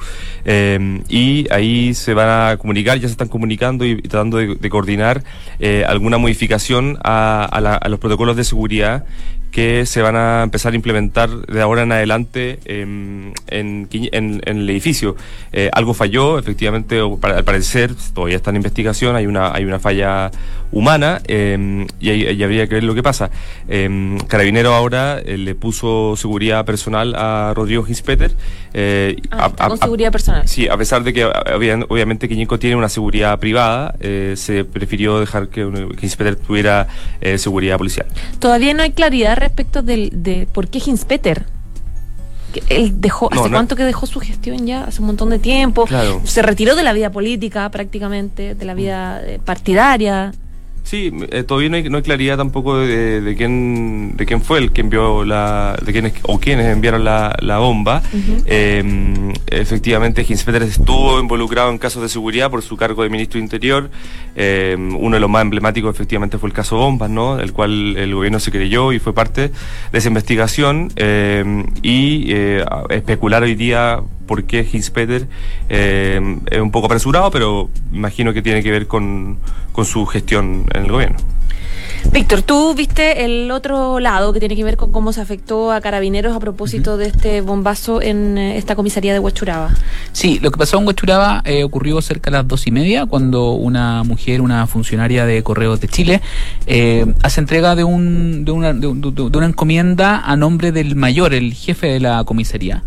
y 1.08 1.46
ahí 1.50 1.94
se 1.94 2.14
van 2.14 2.28
a 2.52 2.56
comunicar, 2.56 2.96
ya 2.98 3.08
se 3.08 3.12
están 3.12 3.28
comunicando 3.28 3.84
y, 3.84 3.90
y 3.92 4.02
tratando 4.02 4.38
de, 4.38 4.54
de 4.54 4.67
coordinar 4.70 5.22
eh, 5.60 5.84
alguna 5.86 6.18
modificación 6.18 6.98
a, 7.04 7.58
la- 7.62 7.80
los 7.88 7.98
protocolos 7.98 8.36
de 8.36 8.44
seguridad 8.44 9.04
que 9.50 9.86
se 9.86 10.02
van 10.02 10.14
a 10.14 10.42
empezar 10.42 10.74
a 10.74 10.76
implementar 10.76 11.30
de 11.30 11.62
ahora 11.62 11.82
en 11.82 11.90
adelante 11.92 12.58
em, 12.66 13.32
en, 13.46 13.88
en- 13.90 14.42
en 14.44 14.58
el 14.58 14.68
edificio. 14.68 15.16
Eh, 15.52 15.70
algo 15.72 15.94
falló, 15.94 16.38
efectivamente, 16.38 17.00
para- 17.18 17.38
al 17.38 17.44
parecer, 17.44 17.92
todavía 18.14 18.36
está 18.36 18.50
en 18.50 18.56
investigación, 18.56 19.16
hay 19.16 19.26
una, 19.26 19.52
hay 19.54 19.64
una 19.64 19.78
falla 19.78 20.30
humana 20.70 21.20
em, 21.26 21.86
y, 22.00 22.10
y 22.10 22.42
habría 22.42 22.66
que 22.66 22.74
ver 22.74 22.84
lo 22.84 22.94
que 22.94 23.02
pasa. 23.02 23.30
Em, 23.68 24.18
Carabinero 24.20 24.74
ahora 24.74 25.18
eh, 25.24 25.38
le 25.38 25.54
puso 25.54 26.14
seguridad 26.16 26.64
personal 26.64 27.14
a 27.16 27.52
Rodrigo 27.54 27.84
Ginspeter. 27.84 28.32
eh, 28.74 29.16
Ah, 29.30 29.44
a- 29.44 29.46
está 29.48 29.64
a- 29.64 29.68
con 29.68 29.78
a- 29.78 29.82
seguridad 29.82 30.12
personal. 30.12 30.46
Sí, 30.48 30.68
a 30.68 30.76
pesar 30.76 31.02
de 31.04 31.12
que 31.12 31.24
obvia- 31.24 31.84
obviamente 31.88 32.28
Quiñenco 32.28 32.58
tiene 32.58 32.76
una 32.76 32.88
seguridad 32.88 33.38
privada, 33.38 33.94
eh, 34.00 34.34
se 34.36 34.64
prefirió 34.64 35.20
dejar 35.20 35.48
que 35.48 35.88
Ginspeter 35.98 36.36
tuviera 36.36 36.86
seguridad 37.36 37.78
policial. 37.78 38.06
Todavía 38.38 38.74
no 38.74 38.82
hay 38.82 38.90
claridad 38.90 39.36
respecto 39.38 39.82
del, 39.82 40.10
de 40.12 40.46
por 40.52 40.68
qué 40.68 40.80
Ginspeter. 40.80 41.46
Que 42.52 42.62
Él 42.74 43.00
dejó, 43.00 43.28
No, 43.30 43.40
¿hace 43.40 43.50
no- 43.50 43.56
cuánto 43.56 43.76
que 43.76 43.84
dejó 43.84 44.06
su 44.06 44.20
gestión 44.20 44.66
ya? 44.66 44.84
Hace 44.84 45.00
un 45.00 45.06
montón 45.08 45.28
de 45.30 45.38
tiempo. 45.38 45.84
Claro. 45.84 46.20
Se 46.24 46.40
retiró 46.40 46.76
de 46.76 46.82
la 46.82 46.94
vida 46.94 47.10
política 47.10 47.70
prácticamente, 47.70 48.54
de 48.54 48.64
la 48.64 48.72
vida 48.74 49.20
partidaria. 49.44 50.32
Sí, 50.84 51.12
eh, 51.30 51.42
todavía 51.42 51.68
no 51.68 51.76
hay, 51.76 51.90
no 51.90 51.98
hay, 51.98 52.02
claridad 52.02 52.38
tampoco 52.38 52.78
de, 52.78 53.20
de, 53.20 53.36
quién 53.36 54.16
de 54.16 54.24
quién 54.24 54.40
fue 54.40 54.58
el 54.58 54.72
que 54.72 54.80
envió 54.80 55.22
la 55.22 55.78
de 55.84 55.92
quiénes 55.92 56.14
o 56.22 56.40
quiénes 56.40 56.66
enviaron 56.66 57.04
la, 57.04 57.36
la 57.40 57.58
bomba. 57.58 58.02
eh, 58.46 59.34
efectivamente, 59.48 60.24
Hinspeter 60.26 60.62
estuvo 60.62 61.20
involucrado 61.20 61.70
en 61.70 61.76
casos 61.76 62.02
de 62.02 62.08
seguridad 62.08 62.50
por 62.50 62.62
su 62.62 62.76
cargo 62.78 63.02
de 63.02 63.10
ministro 63.10 63.38
de 63.38 63.44
Interior. 63.44 63.90
Eh, 64.34 64.76
uno 64.78 65.16
de 65.16 65.20
los 65.20 65.28
más 65.28 65.42
emblemáticos, 65.42 65.94
efectivamente, 65.94 66.38
fue 66.38 66.48
el 66.48 66.54
caso 66.54 66.78
Bombas, 66.78 67.10
¿no? 67.10 67.38
El 67.38 67.52
cual 67.52 67.96
el 67.96 68.14
gobierno 68.14 68.40
se 68.40 68.50
creyó 68.50 68.92
y 68.92 68.98
fue 68.98 69.12
parte 69.12 69.50
de 69.92 69.98
esa 69.98 70.08
investigación 70.08 70.90
eh, 70.96 71.64
y 71.82 72.32
especular 72.88 73.42
hoy 73.42 73.54
día 73.56 74.00
por 74.28 74.44
qué 74.44 74.64
Hinspeter 74.72 75.26
eh, 75.68 76.38
es 76.48 76.60
un 76.60 76.70
poco 76.70 76.86
apresurado, 76.86 77.32
pero 77.32 77.68
imagino 77.92 78.32
que 78.32 78.42
tiene 78.42 78.62
que 78.62 78.70
ver 78.70 78.86
con, 78.86 79.38
con 79.72 79.84
su 79.84 80.06
gestión 80.06 80.66
en 80.72 80.84
el 80.84 80.92
gobierno. 80.92 81.18
Víctor, 82.12 82.42
tú 82.42 82.74
viste 82.74 83.24
el 83.24 83.50
otro 83.50 84.00
lado 84.00 84.32
que 84.32 84.38
tiene 84.38 84.56
que 84.56 84.64
ver 84.64 84.76
con 84.76 84.92
cómo 84.92 85.12
se 85.12 85.20
afectó 85.20 85.72
a 85.72 85.80
carabineros 85.80 86.34
a 86.34 86.40
propósito 86.40 86.96
de 86.96 87.06
este 87.06 87.40
bombazo 87.42 88.00
en 88.00 88.38
esta 88.38 88.76
comisaría 88.76 89.12
de 89.12 89.18
Huachuraba. 89.18 89.74
Sí, 90.12 90.38
lo 90.40 90.50
que 90.50 90.58
pasó 90.58 90.78
en 90.78 90.86
Huachuraba 90.86 91.42
eh, 91.44 91.64
ocurrió 91.64 92.00
cerca 92.00 92.30
de 92.30 92.38
las 92.38 92.48
dos 92.48 92.66
y 92.66 92.70
media 92.70 93.04
cuando 93.04 93.52
una 93.52 94.04
mujer, 94.04 94.40
una 94.40 94.66
funcionaria 94.66 95.26
de 95.26 95.42
Correos 95.42 95.80
de 95.80 95.88
Chile, 95.88 96.22
eh, 96.66 97.04
hace 97.22 97.40
entrega 97.40 97.74
de, 97.74 97.84
un, 97.84 98.44
de, 98.44 98.52
una, 98.52 98.72
de, 98.72 98.88
de, 98.94 99.12
de, 99.12 99.38
una 99.38 99.46
encomienda 99.46 100.20
a 100.24 100.36
nombre 100.36 100.72
del 100.72 100.96
mayor, 100.96 101.34
el 101.34 101.52
jefe 101.52 101.88
de 101.88 102.00
la 102.00 102.24
comisaría. 102.24 102.84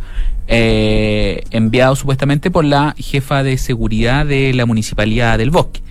Eh, 0.53 1.45
enviado 1.51 1.95
supuestamente 1.95 2.51
por 2.51 2.65
la 2.65 2.93
jefa 2.97 3.41
de 3.41 3.57
seguridad 3.57 4.25
de 4.25 4.53
la 4.53 4.65
municipalidad 4.65 5.37
del 5.37 5.49
Bosque. 5.49 5.81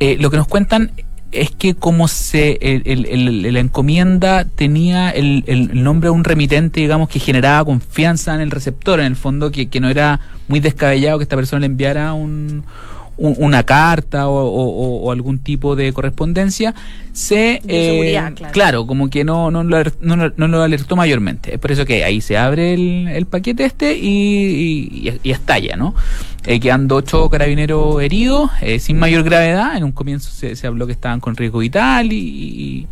Eh, 0.00 0.16
lo 0.18 0.28
que 0.28 0.38
nos 0.38 0.48
cuentan 0.48 0.90
es 1.30 1.52
que 1.52 1.76
como 1.76 2.08
se 2.08 2.58
el, 2.60 2.82
el, 2.84 3.06
el, 3.06 3.52
la 3.52 3.60
encomienda 3.60 4.44
tenía 4.44 5.10
el, 5.10 5.44
nombre 5.84 6.08
de 6.08 6.10
un 6.10 6.24
remitente, 6.24 6.80
digamos, 6.80 7.08
que 7.08 7.20
generaba 7.20 7.64
confianza 7.64 8.34
en 8.34 8.40
el 8.40 8.50
receptor, 8.50 8.98
en 8.98 9.06
el 9.06 9.16
fondo, 9.16 9.52
que, 9.52 9.68
que 9.68 9.78
no 9.78 9.88
era 9.88 10.18
muy 10.48 10.58
descabellado 10.58 11.18
que 11.18 11.22
esta 11.22 11.36
persona 11.36 11.60
le 11.60 11.66
enviara 11.66 12.12
un, 12.12 12.64
un, 13.16 13.34
una 13.38 13.62
carta 13.64 14.28
o, 14.28 14.44
o, 14.44 15.04
o, 15.04 15.12
algún 15.12 15.38
tipo 15.38 15.76
de 15.76 15.92
correspondencia, 15.92 16.74
se... 17.12 17.60
Eh, 17.68 18.10
claro. 18.12 18.52
claro. 18.52 18.86
como 18.86 19.10
que 19.10 19.24
no, 19.24 19.50
no, 19.50 19.62
lo, 19.62 19.82
no, 20.00 20.16
no, 20.16 20.48
lo 20.48 20.62
alertó 20.62 20.96
mayormente. 20.96 21.54
Es 21.54 21.60
por 21.60 21.72
eso 21.72 21.84
que 21.84 22.04
ahí 22.04 22.20
se 22.20 22.36
abre 22.36 22.74
el, 22.74 23.08
el 23.08 23.26
paquete 23.26 23.64
este 23.64 23.96
y, 23.96 24.88
y, 24.90 25.20
y 25.22 25.30
estalla, 25.30 25.76
¿no? 25.76 25.94
Eh, 26.46 26.60
quedando 26.60 26.96
ocho 26.96 27.30
carabineros 27.30 28.02
heridos, 28.02 28.50
eh, 28.60 28.78
sin 28.78 28.98
mayor 28.98 29.22
gravedad. 29.22 29.76
En 29.78 29.84
un 29.84 29.92
comienzo 29.92 30.30
se, 30.30 30.56
se, 30.56 30.66
habló 30.66 30.86
que 30.86 30.92
estaban 30.92 31.18
con 31.18 31.36
riesgo 31.36 31.60
vital 31.60 32.12
y, 32.12 32.86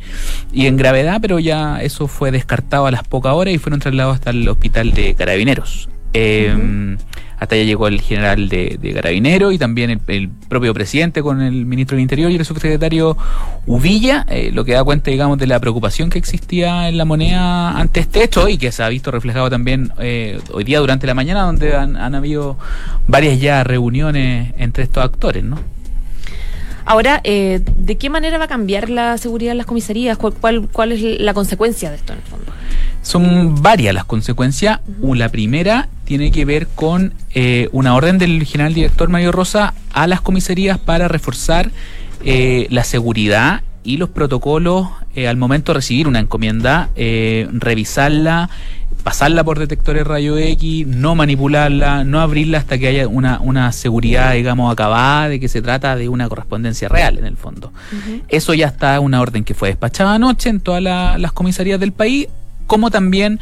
y, 0.52 0.66
en 0.66 0.78
gravedad, 0.78 1.18
pero 1.20 1.38
ya 1.38 1.82
eso 1.82 2.08
fue 2.08 2.30
descartado 2.30 2.86
a 2.86 2.90
las 2.90 3.02
pocas 3.02 3.34
horas 3.34 3.52
y 3.52 3.58
fueron 3.58 3.78
trasladados 3.78 4.14
hasta 4.14 4.30
el 4.30 4.48
hospital 4.48 4.92
de 4.92 5.14
carabineros. 5.14 5.90
Eh, 6.14 6.54
uh 6.54 6.58
-huh. 6.58 6.98
Hasta 7.42 7.56
allá 7.56 7.64
llegó 7.64 7.88
el 7.88 8.00
general 8.00 8.48
de, 8.48 8.78
de 8.80 8.92
Carabinero 8.92 9.50
y 9.50 9.58
también 9.58 10.00
el, 10.06 10.30
propio 10.48 10.72
presidente 10.72 11.22
con 11.22 11.42
el 11.42 11.66
ministro 11.66 11.96
del 11.96 12.02
Interior 12.02 12.30
y 12.30 12.36
el 12.36 12.44
subsecretario 12.44 13.16
Uvilla, 13.66 14.24
eh, 14.28 14.52
lo 14.52 14.64
que 14.64 14.74
da 14.74 14.84
cuenta, 14.84 15.10
digamos, 15.10 15.38
de 15.38 15.48
la 15.48 15.58
preocupación 15.58 16.08
que 16.08 16.20
existía 16.20 16.88
en 16.88 16.96
la 16.96 17.04
moneda 17.04 17.76
ante 17.76 17.98
este 17.98 18.22
hecho 18.22 18.48
y 18.48 18.58
que 18.58 18.70
se 18.70 18.84
ha 18.84 18.88
visto 18.88 19.10
reflejado 19.10 19.50
también 19.50 19.92
eh, 19.98 20.38
hoy 20.52 20.62
día 20.62 20.78
durante 20.78 21.08
la 21.08 21.14
mañana, 21.14 21.42
donde 21.42 21.74
han, 21.74 21.96
han 21.96 22.14
habido 22.14 22.58
varias 23.08 23.40
ya 23.40 23.64
reuniones 23.64 24.54
entre 24.56 24.84
estos 24.84 25.02
actores, 25.02 25.42
¿no? 25.42 25.58
Ahora, 26.84 27.20
eh, 27.24 27.60
¿de 27.76 27.96
qué 27.96 28.08
manera 28.08 28.38
va 28.38 28.44
a 28.44 28.48
cambiar 28.48 28.88
la 28.88 29.18
seguridad 29.18 29.50
en 29.50 29.58
las 29.58 29.66
comisarías? 29.66 30.16
¿Cuál, 30.16 30.34
cuál, 30.34 30.68
cuál 30.70 30.92
es 30.92 31.20
la 31.20 31.34
consecuencia 31.34 31.90
de 31.90 31.96
esto 31.96 32.12
en 32.12 32.20
el 32.20 32.24
fondo? 32.24 32.52
Son 33.02 33.60
varias 33.62 33.94
las 33.94 34.04
consecuencias. 34.04 34.80
Uh 34.86 35.08
-huh. 35.08 35.16
La 35.16 35.28
primera 35.28 35.88
tiene 36.04 36.30
que 36.30 36.44
ver 36.44 36.68
con 36.74 37.14
eh, 37.34 37.68
una 37.72 37.94
orden 37.94 38.18
del 38.18 38.44
general 38.44 38.74
director 38.74 39.08
Mario 39.08 39.32
Rosa 39.32 39.74
a 39.92 40.06
las 40.06 40.20
comisarías 40.20 40.78
para 40.78 41.08
reforzar 41.08 41.70
eh, 42.24 42.66
la 42.70 42.84
seguridad 42.84 43.62
y 43.84 43.96
los 43.96 44.10
protocolos 44.10 44.88
eh, 45.16 45.26
al 45.26 45.36
momento 45.36 45.72
de 45.72 45.78
recibir 45.78 46.06
una 46.06 46.20
encomienda, 46.20 46.90
revisarla, 46.94 48.48
pasarla 49.02 49.42
por 49.42 49.58
detectores 49.58 50.06
rayo 50.06 50.38
X, 50.38 50.86
no 50.86 51.16
manipularla, 51.16 52.04
no 52.04 52.20
abrirla 52.20 52.58
hasta 52.58 52.78
que 52.78 52.86
haya 52.86 53.08
una, 53.08 53.40
una 53.40 53.72
seguridad, 53.72 54.34
digamos, 54.34 54.72
acabada 54.72 55.28
de 55.28 55.40
que 55.40 55.48
se 55.48 55.60
trata 55.62 55.96
de 55.96 56.08
una 56.08 56.28
correspondencia 56.28 56.88
real 56.88 57.18
en 57.18 57.24
el 57.24 57.36
fondo. 57.36 57.72
Uh 57.92 57.96
-huh. 57.96 58.22
Eso 58.28 58.54
ya 58.54 58.68
está 58.68 59.00
una 59.00 59.20
orden 59.20 59.42
que 59.42 59.54
fue 59.54 59.70
despachada 59.70 60.14
anoche 60.14 60.48
en 60.50 60.60
todas 60.60 60.82
la, 60.82 61.18
las 61.18 61.32
comisarías 61.32 61.80
del 61.80 61.92
país 61.92 62.28
como 62.72 62.90
también 62.90 63.38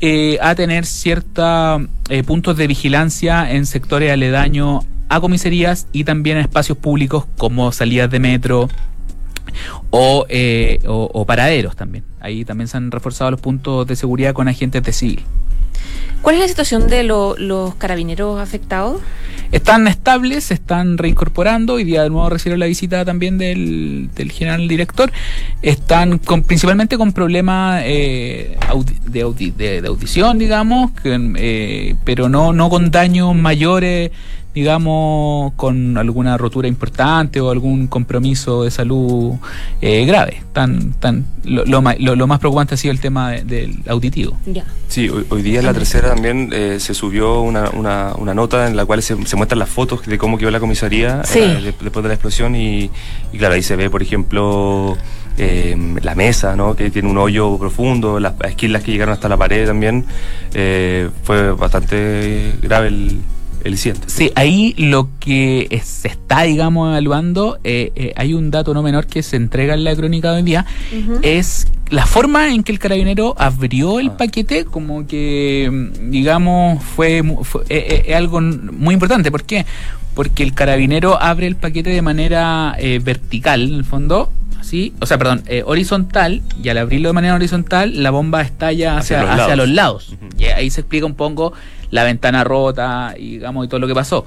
eh, 0.00 0.38
a 0.42 0.56
tener 0.56 0.86
ciertos 0.86 1.82
eh, 2.08 2.24
puntos 2.24 2.56
de 2.56 2.66
vigilancia 2.66 3.48
en 3.52 3.64
sectores 3.64 4.10
aledaños 4.10 4.84
a 5.08 5.20
comisarías 5.20 5.86
y 5.92 6.02
también 6.02 6.38
en 6.38 6.42
espacios 6.42 6.76
públicos 6.78 7.26
como 7.38 7.70
salidas 7.70 8.10
de 8.10 8.18
metro 8.18 8.68
o, 9.90 10.26
eh, 10.28 10.80
o, 10.84 11.08
o 11.14 11.24
paraderos 11.26 11.76
también. 11.76 12.02
Ahí 12.18 12.44
también 12.44 12.66
se 12.66 12.76
han 12.76 12.90
reforzado 12.90 13.30
los 13.30 13.40
puntos 13.40 13.86
de 13.86 13.94
seguridad 13.94 14.32
con 14.32 14.48
agentes 14.48 14.82
de 14.82 14.92
civil. 14.92 15.22
¿Cuál 16.22 16.36
es 16.36 16.40
la 16.40 16.48
situación 16.48 16.88
de 16.88 17.02
lo, 17.02 17.34
los 17.36 17.74
carabineros 17.74 18.40
afectados? 18.40 19.00
Están 19.50 19.88
estables, 19.88 20.44
se 20.44 20.54
están 20.54 20.96
reincorporando. 20.96 21.74
Hoy 21.74 21.84
día 21.84 22.04
de 22.04 22.10
nuevo 22.10 22.30
recibieron 22.30 22.60
la 22.60 22.66
visita 22.66 23.04
también 23.04 23.38
del, 23.38 24.08
del 24.14 24.30
general 24.30 24.68
director. 24.68 25.12
Están 25.62 26.18
con, 26.18 26.44
principalmente 26.44 26.96
con 26.96 27.12
problemas 27.12 27.82
eh, 27.84 28.56
de, 29.08 29.20
audi 29.20 29.50
de, 29.50 29.82
audición, 29.86 30.38
digamos, 30.38 30.92
eh, 31.04 31.96
pero 32.04 32.28
no, 32.28 32.52
no 32.52 32.70
con 32.70 32.92
daños 32.92 33.34
mayores 33.34 34.12
digamos, 34.54 35.52
con 35.54 35.96
alguna 35.96 36.36
rotura 36.36 36.68
importante 36.68 37.40
o 37.40 37.50
algún 37.50 37.86
compromiso 37.86 38.64
de 38.64 38.70
salud 38.70 39.34
eh, 39.80 40.04
grave. 40.04 40.42
Tan, 40.52 40.92
tan, 40.94 41.24
lo, 41.44 41.64
lo, 41.64 41.82
lo, 41.98 42.16
lo, 42.16 42.26
más 42.26 42.38
preocupante 42.38 42.74
ha 42.74 42.76
sido 42.76 42.92
el 42.92 43.00
tema 43.00 43.30
de, 43.30 43.44
del 43.44 43.78
auditivo. 43.88 44.38
Sí, 44.88 45.08
hoy, 45.08 45.24
hoy, 45.30 45.42
día 45.42 45.60
en 45.60 45.66
la 45.66 45.72
tercera 45.72 46.14
también 46.14 46.50
eh, 46.52 46.78
se 46.78 46.92
subió 46.92 47.40
una, 47.40 47.70
una, 47.70 48.12
una, 48.18 48.34
nota 48.34 48.68
en 48.68 48.76
la 48.76 48.84
cual 48.84 49.02
se, 49.02 49.16
se, 49.24 49.36
muestran 49.36 49.58
las 49.58 49.70
fotos 49.70 50.04
de 50.04 50.18
cómo 50.18 50.36
quedó 50.36 50.50
la 50.50 50.60
comisaría 50.60 51.24
sí. 51.24 51.38
eh, 51.40 51.74
después 51.80 52.02
de 52.02 52.08
la 52.08 52.14
explosión 52.14 52.54
y, 52.54 52.90
y, 53.32 53.38
claro, 53.38 53.54
ahí 53.54 53.62
se 53.62 53.76
ve, 53.76 53.88
por 53.88 54.02
ejemplo, 54.02 54.98
eh, 55.38 55.76
la 56.02 56.14
mesa, 56.14 56.56
¿no? 56.56 56.76
que 56.76 56.90
tiene 56.90 57.08
un 57.08 57.18
hoyo 57.18 57.56
profundo, 57.58 58.20
las 58.20 58.34
esquilas 58.44 58.82
que 58.82 58.92
llegaron 58.92 59.14
hasta 59.14 59.28
la 59.28 59.36
pared 59.36 59.66
también. 59.66 60.04
Eh, 60.52 61.08
fue 61.22 61.52
bastante 61.52 62.54
grave 62.60 62.88
el, 62.88 63.20
el 63.64 63.78
siente. 63.78 64.08
Sí, 64.08 64.30
ahí 64.34 64.74
lo 64.76 65.08
que 65.20 65.80
se 65.84 66.08
está, 66.08 66.42
digamos, 66.42 66.88
evaluando, 66.88 67.58
eh, 67.64 67.92
eh, 67.96 68.12
hay 68.16 68.34
un 68.34 68.50
dato 68.50 68.74
no 68.74 68.82
menor 68.82 69.06
que 69.06 69.22
se 69.22 69.36
entrega 69.36 69.74
en 69.74 69.84
la 69.84 69.94
crónica 69.94 70.30
de 70.30 70.36
hoy 70.38 70.42
día, 70.42 70.66
uh 70.92 70.96
-huh. 70.96 71.18
es 71.22 71.68
la 71.90 72.06
forma 72.06 72.52
en 72.52 72.62
que 72.62 72.72
el 72.72 72.78
carabinero 72.78 73.34
abrió 73.38 74.00
el 74.00 74.08
ah. 74.08 74.16
paquete, 74.16 74.64
como 74.64 75.06
que, 75.06 75.90
digamos, 76.02 76.82
fue, 76.82 77.22
fue 77.42 77.62
eh, 77.68 78.14
algo 78.14 78.40
muy 78.40 78.94
importante. 78.94 79.30
¿Por 79.30 79.44
qué? 79.44 79.66
Porque 80.14 80.42
el 80.42 80.52
carabinero 80.54 81.20
abre 81.20 81.46
el 81.46 81.56
paquete 81.56 81.90
de 81.90 82.02
manera 82.02 82.76
vertical, 83.02 83.62
en 83.62 83.74
el 83.74 83.84
fondo, 83.84 84.30
¿sí? 84.62 84.94
O 85.00 85.06
sea, 85.06 85.18
perdón, 85.18 85.42
eh, 85.46 85.62
horizontal, 85.66 86.42
y 86.62 86.68
al 86.68 86.78
abrirlo 86.78 87.10
de 87.10 87.12
manera 87.12 87.34
horizontal, 87.34 88.02
la 88.02 88.10
bomba 88.10 88.40
estalla 88.42 88.96
hacia, 88.96 89.20
hacia, 89.20 89.22
los, 89.22 89.30
hacia 89.30 89.56
lados. 89.56 89.58
los 89.58 89.74
lados. 89.74 90.08
Uh 90.10 90.26
-huh. 90.26 90.40
Y 90.40 90.44
ahí 90.46 90.70
se 90.70 90.80
explica 90.80 91.06
un 91.06 91.14
poco 91.14 91.52
la 91.92 92.02
ventana 92.02 92.42
rota, 92.42 93.14
y, 93.16 93.32
digamos, 93.32 93.64
y 93.64 93.68
todo 93.68 93.78
lo 93.78 93.86
que 93.86 93.94
pasó. 93.94 94.24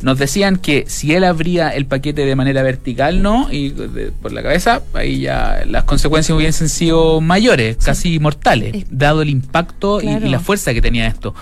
Nos 0.00 0.18
decían 0.18 0.56
que 0.56 0.84
si 0.88 1.14
él 1.14 1.22
abría 1.22 1.68
el 1.68 1.86
paquete 1.86 2.24
de 2.24 2.34
manera 2.34 2.64
vertical, 2.64 3.22
no, 3.22 3.52
y 3.52 3.68
de, 3.68 4.10
por 4.10 4.32
la 4.32 4.42
cabeza, 4.42 4.82
ahí 4.94 5.20
ya 5.20 5.62
las 5.66 5.84
consecuencias 5.84 6.36
hubiesen 6.36 6.68
sido 6.68 7.20
mayores, 7.20 7.76
sí. 7.78 7.84
casi 7.86 8.18
mortales, 8.18 8.74
es, 8.74 8.86
dado 8.90 9.22
el 9.22 9.28
impacto 9.28 9.98
claro. 9.98 10.24
y, 10.24 10.28
y, 10.28 10.30
la 10.30 10.40
fuerza 10.40 10.74
que 10.74 10.82
tenía 10.82 11.06
esto. 11.06 11.34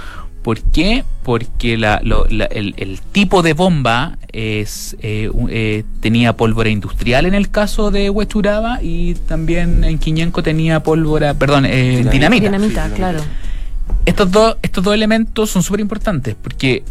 ¿Por 0.42 0.60
qué? 0.60 1.04
Porque 1.22 1.76
la, 1.76 2.00
lo, 2.02 2.26
la, 2.28 2.46
el, 2.46 2.74
el, 2.78 3.00
tipo 3.00 3.42
de 3.42 3.52
bomba 3.52 4.16
es, 4.32 4.96
eh, 5.00 5.30
eh, 5.50 5.84
tenía 6.00 6.32
pólvora 6.34 6.70
industrial 6.70 7.26
en 7.26 7.34
el 7.34 7.50
caso 7.50 7.90
de 7.90 8.08
Huechuraba 8.08 8.82
y 8.82 9.14
también 9.14 9.84
en 9.84 9.98
Quiñenco 9.98 10.42
tenía 10.42 10.82
pólvora, 10.82 11.34
perdón, 11.34 11.66
eh, 11.66 11.98
dinamita. 11.98 12.10
Dinamita, 12.10 12.46
dinamita 12.46 12.88
sí, 12.88 12.94
claro. 12.94 13.20
Estos 14.06 14.30
dos, 14.30 14.56
estos 14.62 14.82
dos 14.82 14.94
elementos 14.94 15.50
son 15.50 15.62
súper 15.62 15.80
importantes 15.80 16.34
porque 16.40 16.82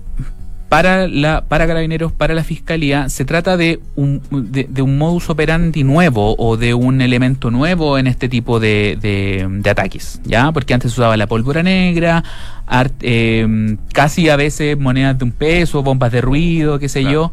para 0.69 1.07
la 1.07 1.41
para 1.41 1.65
carabineros 1.65 2.11
para 2.11 2.35
la 2.35 2.43
fiscalía 2.43 3.09
se 3.09 3.25
trata 3.25 3.57
de 3.57 3.79
un 3.95 4.21
de, 4.29 4.67
de, 4.69 4.81
un 4.83 4.99
modus 4.99 5.27
operandi 5.31 5.83
nuevo 5.83 6.35
o 6.37 6.57
de 6.57 6.75
un 6.75 7.01
elemento 7.01 7.49
nuevo 7.49 7.97
en 7.97 8.05
este 8.05 8.29
tipo 8.29 8.59
de, 8.59 8.95
de, 9.01 9.47
de 9.49 9.69
ataques 9.71 10.21
ya 10.23 10.51
porque 10.51 10.75
antes 10.75 10.91
usaba 10.93 11.17
la 11.17 11.25
pólvora 11.25 11.63
negra 11.63 12.23
art, 12.67 12.93
eh, 13.01 13.77
casi 13.93 14.29
a 14.29 14.35
veces 14.35 14.77
monedas 14.77 15.17
de 15.17 15.23
un 15.23 15.31
peso 15.31 15.81
bombas 15.81 16.11
de 16.11 16.21
ruido 16.21 16.77
qué 16.77 16.87
sé 16.87 17.01
claro. 17.01 17.13
yo 17.13 17.31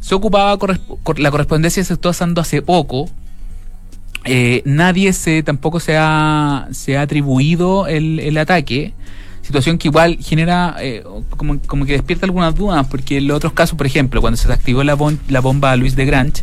se 0.00 0.14
ocupaba, 0.14 0.56
corresp- 0.58 1.18
la 1.18 1.30
correspondencia 1.30 1.82
se 1.84 1.92
está 1.92 2.08
usando 2.10 2.40
hace 2.40 2.62
poco. 2.62 3.10
Eh, 4.24 4.62
nadie 4.64 5.12
se 5.12 5.42
tampoco 5.42 5.80
se 5.80 5.96
ha, 5.96 6.68
se 6.70 6.96
ha 6.96 7.02
atribuido 7.02 7.86
el, 7.86 8.20
el 8.20 8.36
ataque. 8.38 8.92
Situación 9.42 9.78
que 9.78 9.88
igual 9.88 10.18
genera 10.20 10.76
eh, 10.80 11.02
como, 11.30 11.58
como 11.60 11.86
que 11.86 11.92
despierta 11.92 12.26
algunas 12.26 12.54
dudas, 12.54 12.86
porque 12.88 13.18
en 13.18 13.28
los 13.28 13.36
otros 13.38 13.54
casos, 13.54 13.78
por 13.78 13.86
ejemplo, 13.86 14.20
cuando 14.20 14.36
se 14.36 14.52
activó 14.52 14.84
la, 14.84 14.96
la 15.28 15.40
bomba 15.40 15.72
a 15.72 15.76
Luis 15.76 15.96
de 15.96 16.04
Grange, 16.04 16.42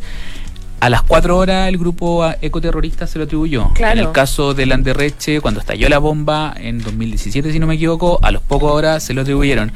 a 0.79 0.89
las 0.89 1.03
cuatro 1.03 1.37
horas 1.37 1.69
el 1.69 1.77
grupo 1.77 2.27
ecoterrorista 2.41 3.07
se 3.07 3.17
lo 3.17 3.25
atribuyó. 3.25 3.71
Claro. 3.73 3.99
En 3.99 4.07
el 4.07 4.11
caso 4.11 4.53
de 4.53 4.65
Landerreche, 4.65 5.41
cuando 5.41 5.59
estalló 5.59 5.87
la 5.89 5.99
bomba 5.99 6.53
en 6.57 6.79
2017, 6.79 7.51
si 7.51 7.59
no 7.59 7.67
me 7.67 7.75
equivoco, 7.75 8.19
a 8.21 8.31
los 8.31 8.41
pocos 8.41 8.71
horas 8.71 9.03
se 9.03 9.13
lo 9.13 9.21
atribuyeron. 9.21 9.71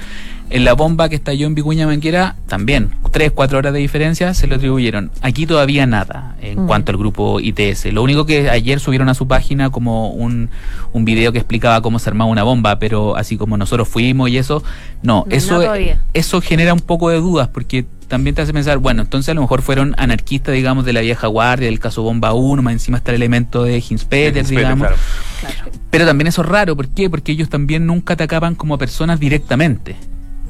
En 0.51 0.65
la 0.65 0.73
bomba 0.73 1.09
que 1.09 1.15
estalló 1.15 1.45
en 1.45 1.53
Vicuña 1.53 1.85
Manquera, 1.85 2.35
también, 2.47 2.89
tres, 3.11 3.31
cuatro 3.31 3.59
horas 3.59 3.71
de 3.71 3.79
diferencia, 3.79 4.33
se 4.33 4.47
lo 4.47 4.55
atribuyeron. 4.55 5.11
Aquí 5.21 5.45
todavía 5.45 5.85
nada 5.85 6.35
en 6.41 6.63
Mm. 6.63 6.67
cuanto 6.67 6.91
al 6.91 6.97
grupo 6.97 7.39
ITS. 7.39 7.91
Lo 7.91 8.01
único 8.01 8.25
que 8.25 8.49
ayer 8.49 8.79
subieron 8.79 9.09
a 9.09 9.13
su 9.13 9.27
página 9.27 9.69
como 9.69 10.09
un, 10.09 10.49
un 10.91 11.05
video 11.05 11.31
que 11.31 11.37
explicaba 11.37 11.81
cómo 11.81 11.99
se 11.99 12.09
armaba 12.09 12.31
una 12.31 12.43
bomba, 12.43 12.79
pero 12.79 13.15
así 13.15 13.37
como 13.37 13.57
nosotros 13.57 13.87
fuimos 13.87 14.29
y 14.29 14.37
eso, 14.37 14.63
no, 15.03 15.25
No, 15.29 15.31
eso, 15.35 15.61
eso 16.13 16.41
genera 16.41 16.73
un 16.73 16.79
poco 16.79 17.09
de 17.09 17.17
dudas 17.17 17.47
porque 17.49 17.85
también 18.07 18.35
te 18.35 18.41
hace 18.41 18.51
pensar, 18.53 18.79
bueno, 18.79 19.03
entonces 19.03 19.29
a 19.29 19.35
lo 19.35 19.41
mejor 19.41 19.61
fueron 19.61 19.93
anarquistas, 19.99 20.55
digamos, 20.55 20.83
de 20.83 20.93
la 20.93 21.01
vieja 21.01 21.27
guardia, 21.27 21.67
del 21.67 21.79
caso 21.79 22.01
Bomba 22.01 22.33
1, 22.33 22.63
más 22.63 22.73
encima 22.73 22.97
está 22.97 23.11
el 23.11 23.17
elemento 23.17 23.63
de 23.63 23.77
Hinspeter, 23.77 24.37
Hinspeter, 24.37 24.45
digamos. 24.47 24.87
claro. 24.87 24.95
Claro. 25.41 25.71
Pero 25.91 26.05
también 26.07 26.27
eso 26.27 26.41
es 26.41 26.47
raro, 26.47 26.75
¿por 26.75 26.87
qué? 26.87 27.07
Porque 27.07 27.31
ellos 27.33 27.49
también 27.49 27.85
nunca 27.85 28.13
atacaban 28.15 28.55
como 28.55 28.77
personas 28.79 29.19
directamente. 29.19 29.95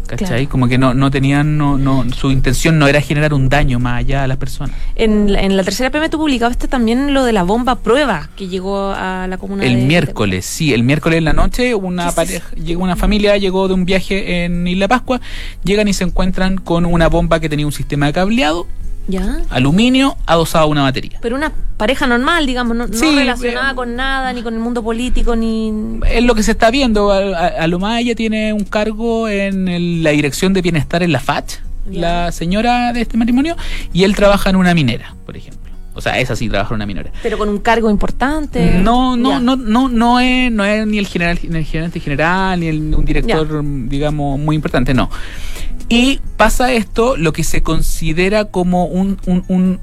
¿Cachai? 0.09 0.27
Claro. 0.27 0.49
Como 0.49 0.67
que 0.67 0.77
no, 0.79 0.93
no 0.93 1.11
tenían, 1.11 1.57
no, 1.57 1.77
no, 1.77 2.03
su 2.13 2.31
intención 2.31 2.79
no 2.79 2.87
era 2.87 2.99
generar 2.99 3.33
un 3.33 3.47
daño 3.47 3.79
más 3.79 3.99
allá 3.99 4.23
a 4.23 4.27
las 4.27 4.37
personas. 4.37 4.75
En, 4.95 5.31
la- 5.33 5.41
en 5.41 5.55
la 5.55 5.63
tercera 5.63 5.91
PM 5.91 6.09
tú 6.09 6.17
publicaste 6.17 6.67
también 6.67 7.13
lo 7.13 7.23
de 7.23 7.31
la 7.33 7.43
bomba 7.43 7.75
prueba 7.75 8.29
que 8.35 8.47
llegó 8.47 8.91
a 8.91 9.27
la 9.27 9.37
comuna 9.37 9.63
El 9.63 9.75
de- 9.75 9.85
miércoles, 9.85 10.45
sí, 10.45 10.73
el 10.73 10.83
miércoles 10.83 11.19
en 11.19 11.25
la 11.25 11.33
noche 11.33 11.75
una 11.75 12.03
¿Qué 12.03 12.09
es 12.09 12.15
pareja, 12.15 12.55
llegó 12.55 12.83
una 12.83 12.95
familia, 12.95 13.37
llegó 13.37 13.67
de 13.67 13.75
un 13.75 13.85
viaje 13.85 14.45
en 14.45 14.67
Isla 14.67 14.87
Pascua, 14.87 15.21
llegan 15.63 15.87
y 15.87 15.93
se 15.93 16.03
encuentran 16.05 16.57
con 16.57 16.85
una 16.85 17.07
bomba 17.07 17.39
que 17.39 17.47
tenía 17.47 17.65
un 17.67 17.71
sistema 17.71 18.07
de 18.07 18.13
cableado, 18.13 18.65
Ya. 19.09 19.41
aluminio, 19.49 20.15
adosado 20.25 20.65
a 20.65 20.67
una 20.67 20.83
batería. 20.83 21.17
Pero 21.21 21.35
una 21.35 21.51
pareja 21.77 22.05
normal, 22.07 22.45
digamos, 22.45 22.77
no, 22.77 22.85
relacionada 22.87 23.71
eh, 23.71 23.75
con 23.75 23.95
nada, 23.95 24.31
ni 24.33 24.43
con 24.43 24.53
el 24.53 24.59
mundo 24.59 24.83
político, 24.83 25.35
ni... 25.35 25.73
Es 26.07 26.23
lo 26.23 26.35
que 26.35 26.43
se 26.43 26.51
está 26.51 26.69
viendo. 26.69 27.11
A, 27.11 27.17
a, 27.17 27.47
a 27.63 27.67
lo 27.67 27.79
más 27.79 27.99
ella 28.01 28.13
tiene 28.15 28.53
un 28.53 28.63
cargo 28.65 29.27
en 29.27 29.67
el- 29.67 30.03
la 30.03 30.11
dirección 30.11 30.53
de 30.53 30.61
bienestar 30.61 31.01
en 31.03 31.11
la 31.11 31.19
FACH, 31.19 31.55
la 31.89 32.31
señora 32.31 32.93
de 32.93 33.01
este 33.01 33.17
matrimonio, 33.17 33.55
y 33.93 34.03
él 34.03 34.15
trabaja 34.15 34.51
en 34.51 34.55
una 34.57 34.73
minera, 34.75 35.15
por 35.25 35.35
ejemplo. 35.35 35.59
O 35.95 36.01
sea, 36.01 36.17
esa 36.19 36.35
sí 36.35 36.47
trabaja 36.47 36.69
en 36.73 36.75
una 36.75 36.85
minera. 36.85 37.09
Pero 37.23 37.37
con 37.37 37.49
un 37.49 37.57
cargo 37.57 37.89
importante. 37.89 38.77
No, 38.79 39.17
no, 39.17 39.39
no, 39.39 39.55
no, 39.57 39.89
no 39.89 40.19
es, 40.19 40.49
no 40.51 40.63
es 40.63 40.85
ni 40.87 40.97
el 40.99 41.07
general, 41.07 41.39
ni 41.43 41.57
el 41.57 41.65
gerente 41.65 41.99
general, 41.99 42.59
ni 42.59 42.67
el- 42.67 42.93
un 42.93 43.03
director, 43.03 43.63
digamos, 43.89 44.39
muy 44.39 44.55
importante, 44.55 44.93
no. 44.93 45.09
Y 45.87 46.19
pasa 46.37 46.71
esto, 46.73 47.17
lo 47.17 47.33
que 47.33 47.43
se 47.43 47.61
considera 47.63 48.45
como 48.45 48.85
un, 48.85 49.17
un, 49.25 49.43
un, 49.47 49.79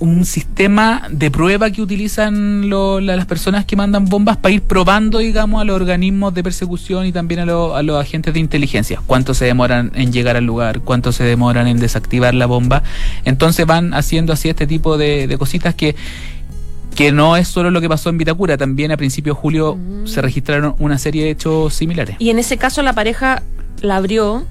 un 0.00 0.24
sistema 0.24 1.08
de 1.10 1.30
prueba 1.32 1.70
que 1.72 1.82
utilizan 1.82 2.68
lo- 2.68 3.00
la- 3.00 3.16
las 3.16 3.26
personas 3.26 3.64
que 3.64 3.74
mandan 3.74 4.04
bombas 4.04 4.36
para 4.36 4.54
ir 4.54 4.62
probando, 4.62 5.18
digamos, 5.18 5.60
a 5.60 5.64
los 5.64 5.74
organismos 5.74 6.32
de 6.34 6.44
persecución 6.44 7.06
y 7.06 7.10
también 7.12 7.40
a, 7.40 7.44
lo- 7.46 7.74
a 7.74 7.82
los 7.82 8.00
agentes 8.00 8.32
de 8.34 8.38
inteligencia. 8.40 9.00
Cuánto 9.06 9.34
se 9.34 9.46
demoran 9.46 9.90
en 9.96 10.12
llegar 10.12 10.36
al 10.36 10.44
lugar, 10.44 10.80
cuánto 10.82 11.10
se 11.10 11.24
demoran 11.24 11.66
en 11.66 11.80
desactivar 11.80 12.34
la 12.34 12.46
bomba. 12.46 12.84
Entonces 13.24 13.66
van 13.66 13.92
haciendo 13.94 14.32
así 14.32 14.48
este 14.48 14.68
tipo 14.68 14.96
de, 14.98 15.26
de 15.26 15.38
cositas 15.38 15.74
que 15.74 15.96
que 16.94 17.12
no 17.12 17.36
es 17.36 17.46
solo 17.46 17.70
lo 17.70 17.80
que 17.80 17.88
pasó 17.88 18.08
en 18.10 18.18
Vitacura, 18.18 18.56
también 18.56 18.90
a 18.90 18.96
principios 18.96 19.36
de 19.36 19.40
julio 19.40 19.76
Mm. 19.76 20.06
se 20.08 20.20
registraron 20.20 20.74
una 20.80 20.98
serie 20.98 21.24
de 21.24 21.30
hechos 21.30 21.74
similares. 21.74 22.16
Y 22.18 22.30
en 22.30 22.40
ese 22.40 22.56
caso 22.56 22.82
la 22.82 22.92
pareja 22.92 23.42
la 23.82 23.96
abrió 23.96 24.44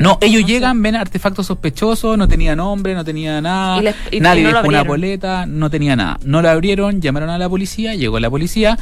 No, 0.00 0.18
ellos 0.22 0.40
No 0.42 0.46
sé. 0.48 0.52
llegan, 0.54 0.82
ven 0.82 0.96
artefactos 0.96 1.46
sospechosos, 1.46 2.16
no 2.18 2.26
tenía 2.26 2.56
nombre, 2.56 2.94
no 2.94 3.04
tenía 3.04 3.40
nada, 3.40 3.80
les- 3.82 3.94
nadie 4.20 4.42
no 4.42 4.48
dejó 4.48 4.66
una 4.68 4.82
boleta, 4.82 5.46
no 5.46 5.68
tenía 5.70 5.94
nada. 5.94 6.18
No 6.24 6.42
lo 6.42 6.48
abrieron, 6.48 7.00
llamaron 7.00 7.30
a 7.30 7.36
la 7.38 7.48
policía, 7.48 7.94
llegó 7.94 8.18
la 8.18 8.30
policía, 8.30 8.78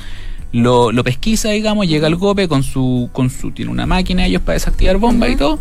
lo, 0.52 0.92
lo 0.92 1.04
pesquisa, 1.04 1.50
digamos, 1.50 1.88
llega 1.88 2.06
el 2.06 2.16
GOPE 2.16 2.46
con 2.48 2.62
su, 2.62 3.10
con 3.12 3.30
su, 3.30 3.50
tiene 3.50 3.70
una 3.70 3.84
máquina 3.84 4.24
ellos 4.26 4.42
para 4.42 4.54
desactivar 4.54 4.96
bombas 4.98 5.30
y 5.30 5.36
todo, 5.36 5.58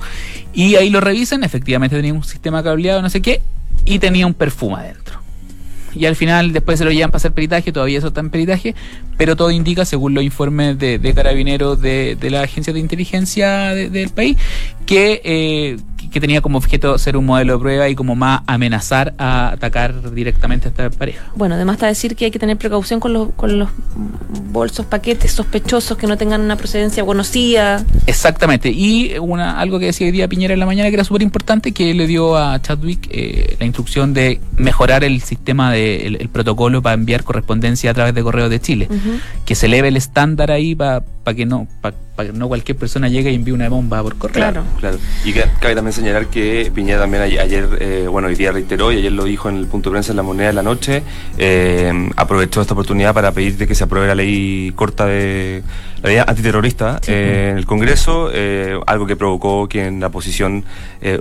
y 0.54 0.76
ahí 0.76 0.90
lo 0.92 1.02
revisan, 1.02 1.44
efectivamente 1.44 1.96
tenía 1.96 2.14
un 2.14 2.24
sistema 2.24 2.62
cableado, 2.64 3.02
no 3.02 3.10
sé 3.10 3.22
qué, 3.22 3.42
y 3.84 4.00
tenía 4.00 4.28
un 4.28 4.34
perfume 4.36 4.76
adentro. 4.76 5.17
Y 6.00 6.06
al 6.06 6.16
final 6.16 6.54
después 6.54 6.80
se 6.80 6.86
lo 6.86 6.92
llevan 6.92 7.12
para 7.12 7.18
hacer 7.18 7.32
peritaje, 7.34 7.72
todavía 7.72 7.98
eso 7.98 8.08
está 8.08 8.20
en 8.22 8.30
peritaje, 8.30 8.76
pero 9.18 9.36
todo 9.36 9.52
indica, 9.52 9.86
según 9.86 10.14
los 10.14 10.24
informes 10.24 10.78
de, 10.80 11.00
de 11.00 11.14
carabineros 11.14 11.82
de, 11.82 12.16
de 12.20 12.30
la 12.30 12.42
agencia 12.42 12.72
de 12.74 12.80
inteligencia 12.80 13.74
de- 13.74 13.90
del 13.90 14.10
país, 14.10 14.38
que, 14.86 15.22
eh, 15.24 15.78
que- 15.98 16.10
que 16.10 16.22
tenía 16.22 16.40
como 16.42 16.58
objeto 16.58 16.98
ser 16.98 17.18
un 17.18 17.26
modelo 17.26 17.54
de 17.54 17.60
prueba 17.60 17.90
y 17.90 17.96
como 17.96 18.16
más 18.16 18.42
amenazar 18.48 19.14
a 19.18 19.50
atacar 19.50 20.14
directamente 20.14 20.68
a 20.68 20.72
esta 20.72 20.90
pareja. 20.90 21.26
Bueno, 21.36 21.56
además 21.56 21.74
está 21.76 21.88
decir 21.88 22.16
que 22.16 22.26
hay 22.26 22.32
que 22.32 22.40
tener 22.40 22.56
precaución 22.58 23.00
con 23.00 23.12
los, 23.14 23.30
con 23.36 23.60
los 23.60 23.70
bolsos, 24.52 24.86
paquetes 24.86 25.32
sospechosos 25.32 25.98
que 25.98 26.08
no 26.08 26.18
tengan 26.18 26.42
una 26.42 26.56
procedencia 26.56 27.04
conocida. 27.06 27.84
Exactamente. 28.06 28.70
Y 28.70 29.18
una, 29.20 29.60
algo 29.60 29.80
que 29.80 29.88
decía 29.88 30.06
hoy 30.08 30.12
día 30.12 30.28
Piñera 30.28 30.54
en 30.54 30.60
la 30.60 30.66
mañana 30.66 30.90
que 30.90 30.96
era 30.96 31.04
súper 31.04 31.22
importante, 31.22 31.72
que 31.74 31.94
le 31.94 32.08
dio 32.08 32.38
a 32.38 32.62
Chadwick 32.62 33.08
eh, 33.12 33.56
la 33.60 33.66
instrucción 33.66 34.14
de 34.14 34.40
mejorar 34.58 35.04
el 35.04 35.22
sistema 35.22 35.72
de 35.72 35.87
el, 35.96 36.18
el 36.20 36.30
protocolo 36.30 36.82
para 36.82 36.94
enviar 36.94 37.24
correspondencia 37.24 37.92
a 37.92 37.94
través 37.94 38.14
de 38.14 38.24
correos 38.24 38.50
de 38.50 38.60
Chile. 38.60 38.88
Que 39.46 39.56
se 39.56 39.68
eleve 39.68 39.88
el 39.88 39.98
estándar 39.98 40.52
ahí 40.52 40.76
para 40.76 41.04
que 41.34 41.46
no 41.46 41.68
pa, 41.82 41.92
pa 42.16 42.26
que 42.26 42.34
no 42.34 42.48
cualquier 42.48 42.78
persona 42.78 43.08
llegue 43.10 43.32
y 43.32 43.36
envíe 43.36 43.52
una 43.54 43.70
bomba 43.70 44.02
por 44.04 44.16
correo. 44.18 44.34
Claro. 44.36 44.64
Claro. 44.80 44.98
Y 45.26 45.34
cabe 45.34 45.76
también 45.76 45.94
señalar 45.94 46.28
que 46.28 46.72
Piñera 46.74 47.00
también 47.00 47.24
ayer, 47.24 47.68
eh, 47.80 48.06
bueno, 48.10 48.28
hoy 48.28 48.36
día 48.36 48.52
reiteró 48.52 48.92
y 48.92 48.98
ayer 48.98 49.12
lo 49.12 49.24
dijo 49.26 49.50
en 49.50 49.58
el 49.58 49.68
punto 49.68 49.90
de 49.90 49.94
prensa 49.96 50.12
en 50.14 50.18
la 50.18 50.24
moneda 50.24 50.48
de 50.48 50.54
la 50.54 50.64
noche, 50.64 51.04
eh, 51.38 52.10
aprovechó 52.16 52.62
esta 52.62 52.74
oportunidad 52.74 53.14
para 53.14 53.32
pedir 53.32 53.58
de 53.58 53.68
que 53.68 53.76
se 53.76 53.84
apruebe 53.84 54.08
la 54.08 54.16
ley 54.16 54.72
corta 54.76 55.06
de 55.06 55.64
la 56.04 56.10
ley 56.10 56.18
antiterrorista 56.26 57.00
eh, 57.08 57.50
en 57.52 57.58
el 57.58 57.66
Congreso, 57.66 58.30
eh, 58.34 58.80
algo 58.86 59.08
que 59.08 59.16
provocó 59.16 59.68
que 59.68 59.86
en 59.88 60.00
la 60.00 60.08
oposición 60.08 60.64
eh, 61.02 61.20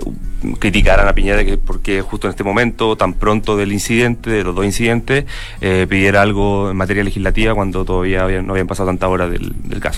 criticaran 0.59 1.07
a 1.07 1.13
Piñera 1.13 1.43
que 1.43 1.57
porque 1.57 2.01
justo 2.01 2.27
en 2.27 2.31
este 2.31 2.43
momento, 2.43 2.95
tan 2.95 3.13
pronto 3.13 3.57
del 3.57 3.73
incidente, 3.73 4.29
de 4.29 4.43
los 4.43 4.53
dos 4.55 4.65
incidentes, 4.65 5.25
eh, 5.61 5.87
pidiera 5.89 6.21
algo 6.21 6.69
en 6.69 6.77
materia 6.77 7.03
legislativa 7.03 7.55
cuando 7.55 7.83
todavía 7.85 8.23
habían- 8.23 8.45
no 8.45 8.53
habían 8.53 8.67
pasado 8.67 8.87
tantas 8.89 9.09
horas 9.09 9.31
del, 9.31 9.51
del 9.63 9.79
caso. 9.79 9.96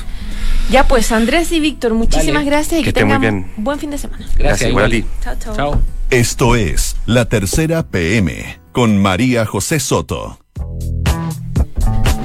Ya 0.69 0.87
pues, 0.87 1.11
Andrés 1.11 1.51
y 1.51 1.59
Víctor, 1.59 1.93
muchísimas 1.95 2.43
Vale. 2.43 2.45
gracias 2.45 2.81
y 2.81 2.83
Que 2.83 2.93
que, 2.93 3.03
muy 3.05 3.15
tengan 3.15 3.21
bien. 3.21 3.51
buen 3.57 3.79
fin 3.79 3.89
de 3.91 3.97
semana. 3.97 4.25
Gracias, 4.37 4.69
igual 4.69 4.85
a 4.85 4.89
ti. 4.89 5.05
Chao, 5.23 5.35
chao. 5.39 5.55
Chao. 5.55 5.81
Esto 6.11 6.55
es 6.55 6.95
La 7.05 7.25
Tercera 7.25 7.83
PM 7.83 8.59
con 8.71 8.97
María 8.97 9.45
José 9.45 9.79
Soto. 9.79 10.39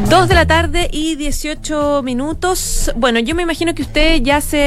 Dos 0.09 0.29
de 0.29 0.35
la 0.35 0.47
tarde 0.47 0.89
y 0.93 1.17
18 1.17 2.03
minutos. 2.03 2.93
Bueno, 2.97 3.19
yo 3.21 3.35
me 3.35 3.43
imagino 3.43 3.75
que 3.75 3.83
usted 3.83 4.21
ya 4.23 4.41
se, 4.41 4.59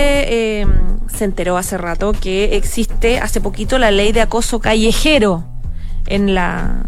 eh, 0.61 0.67
se 1.15 1.25
enteró 1.25 1.57
hace 1.57 1.77
rato 1.77 2.11
que 2.13 2.57
existe 2.57 3.19
hace 3.19 3.39
poquito 3.39 3.77
la 3.77 3.91
ley 3.91 4.11
de 4.11 4.21
acoso 4.21 4.59
callejero 4.59 5.45
en 6.07 6.33
la 6.33 6.83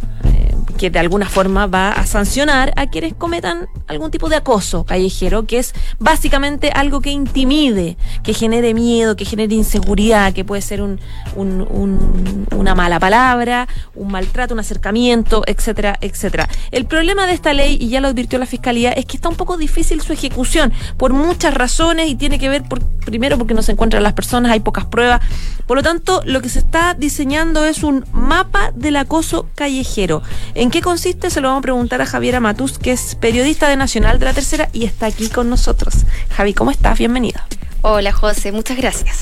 que 0.79 0.89
de 0.89 0.97
alguna 0.97 1.27
forma 1.27 1.67
va 1.67 1.91
a 1.91 2.05
sancionar 2.05 2.71
a 2.77 2.87
quienes 2.87 3.13
cometan 3.13 3.67
algún 3.87 4.11
tipo 4.11 4.29
de 4.29 4.37
acoso 4.37 4.85
callejero, 4.85 5.45
que 5.45 5.59
es 5.59 5.73
básicamente 5.99 6.71
algo 6.73 7.01
que 7.01 7.11
intimide, 7.11 7.97
que 8.23 8.33
genere 8.33 8.73
miedo, 8.73 9.15
que 9.17 9.25
genere 9.25 9.53
inseguridad, 9.55 10.31
que 10.33 10.45
puede 10.45 10.61
ser 10.61 10.81
un, 10.81 10.99
un- 11.35 11.67
un- 11.69 12.47
una 12.55 12.75
mala 12.75 12.97
palabra, 12.99 13.67
un 13.93 14.09
maltrato, 14.11 14.53
un 14.53 14.61
acercamiento, 14.61 15.43
etcétera, 15.45 15.97
etcétera. 15.99 16.47
El 16.71 16.85
problema 16.85 17.27
de 17.27 17.33
esta 17.33 17.53
ley, 17.53 17.77
y 17.79 17.89
ya 17.89 17.99
lo 17.99 18.07
advirtió 18.07 18.39
la 18.39 18.45
Fiscalía, 18.45 18.91
es 18.93 19.05
que 19.05 19.17
está 19.17 19.27
un 19.27 19.35
poco 19.35 19.57
difícil 19.57 20.01
su 20.01 20.13
ejecución 20.13 20.71
por 20.97 21.11
muchas 21.11 21.53
razones 21.53 22.09
y 22.09 22.15
tiene 22.15 22.39
que 22.39 22.47
ver, 22.47 22.63
por, 22.63 22.81
primero, 23.05 23.37
porque 23.37 23.53
no 23.53 23.61
se 23.63 23.73
encuentran 23.73 24.01
las 24.01 24.13
personas, 24.13 24.51
hay 24.53 24.61
pocas 24.61 24.85
pruebas. 24.85 25.19
Por 25.67 25.75
lo 25.77 25.83
tanto, 25.83 26.21
lo 26.25 26.41
que 26.41 26.47
se 26.49 26.59
está 26.59 26.93
diseñando 26.93 27.65
es 27.65 27.83
un 27.83 28.05
mapa 28.13 28.71
del 28.75 28.95
acoso 28.95 29.47
callejero. 29.55 30.21
¿En 30.55 30.68
qué 30.71 30.81
consiste? 30.81 31.29
Se 31.29 31.41
lo 31.41 31.47
vamos 31.49 31.59
a 31.59 31.63
preguntar 31.63 32.01
a 32.01 32.05
Javiera 32.05 32.39
Matus, 32.39 32.77
que 32.77 32.91
es 32.91 33.15
periodista 33.15 33.69
de 33.69 33.75
Nacional 33.77 34.19
de 34.19 34.25
la 34.25 34.33
Tercera 34.33 34.69
y 34.73 34.85
está 34.85 35.07
aquí 35.07 35.29
con 35.29 35.49
nosotros. 35.49 35.93
Javi, 36.35 36.53
¿cómo 36.53 36.71
estás? 36.71 36.97
Bienvenida. 36.97 37.45
Hola 37.81 38.11
José, 38.11 38.51
muchas 38.51 38.77
gracias. 38.77 39.21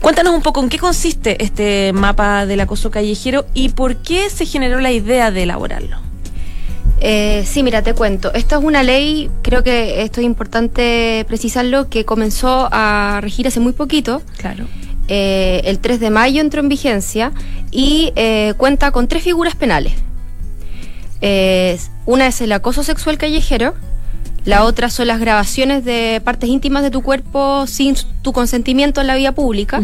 Cuéntanos 0.00 0.34
un 0.34 0.42
poco 0.42 0.60
en 0.62 0.68
qué 0.68 0.78
consiste 0.78 1.42
este 1.42 1.92
mapa 1.94 2.44
del 2.46 2.60
acoso 2.60 2.90
callejero 2.90 3.46
y 3.54 3.70
por 3.70 3.96
qué 3.96 4.28
se 4.28 4.44
generó 4.44 4.80
la 4.80 4.92
idea 4.92 5.30
de 5.30 5.44
elaborarlo. 5.44 5.98
Eh, 7.00 7.44
sí, 7.46 7.62
mira, 7.62 7.82
te 7.82 7.94
cuento. 7.94 8.32
Esta 8.34 8.58
es 8.58 8.64
una 8.64 8.82
ley, 8.82 9.30
creo 9.42 9.62
que 9.62 10.02
esto 10.02 10.20
es 10.20 10.26
importante 10.26 11.24
precisarlo, 11.28 11.88
que 11.88 12.04
comenzó 12.04 12.68
a 12.70 13.18
regir 13.22 13.46
hace 13.46 13.60
muy 13.60 13.72
poquito 13.72 14.22
Claro. 14.38 14.66
eh, 15.08 15.62
el 15.64 15.78
3 15.78 16.00
de 16.00 16.10
mayo 16.10 16.40
entró 16.40 16.60
en 16.60 16.68
vigencia 16.68 17.32
y 17.70 18.12
eh, 18.16 18.54
cuenta 18.56 18.90
con 18.92 19.08
tres 19.08 19.22
figuras 19.22 19.54
penales. 19.54 19.92
Eh, 21.20 21.78
una 22.04 22.26
es 22.26 22.40
el 22.40 22.52
acoso 22.52 22.82
sexual 22.82 23.18
callejero, 23.18 23.74
la 24.44 24.64
otra 24.64 24.90
son 24.90 25.08
las 25.08 25.18
grabaciones 25.18 25.84
de 25.84 26.20
partes 26.24 26.48
íntimas 26.48 26.82
de 26.82 26.90
tu 26.90 27.02
cuerpo 27.02 27.66
sin 27.66 27.96
tu 28.22 28.32
consentimiento 28.32 29.00
en 29.00 29.08
la 29.08 29.16
vía 29.16 29.32
pública. 29.32 29.82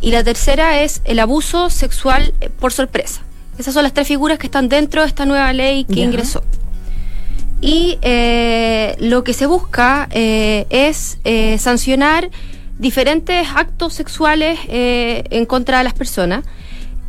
Y 0.00 0.10
la 0.10 0.22
tercera 0.22 0.82
es 0.82 1.00
el 1.04 1.18
abuso 1.18 1.70
sexual 1.70 2.34
eh, 2.40 2.50
por 2.50 2.72
sorpresa. 2.72 3.22
Esas 3.58 3.74
son 3.74 3.82
las 3.82 3.92
tres 3.92 4.06
figuras 4.06 4.38
que 4.38 4.46
están 4.46 4.68
dentro 4.68 5.02
de 5.02 5.08
esta 5.08 5.26
nueva 5.26 5.52
ley 5.52 5.84
que 5.84 6.00
ingresó. 6.00 6.42
Y 7.60 7.98
eh, 8.02 8.96
lo 9.00 9.24
que 9.24 9.32
se 9.32 9.46
busca 9.46 10.08
eh, 10.12 10.66
es 10.70 11.18
eh, 11.24 11.58
sancionar 11.58 12.30
diferentes 12.78 13.48
actos 13.56 13.94
sexuales 13.94 14.60
en 14.68 15.46
contra 15.46 15.78
de 15.78 15.84
las 15.84 15.94
personas. 15.94 16.44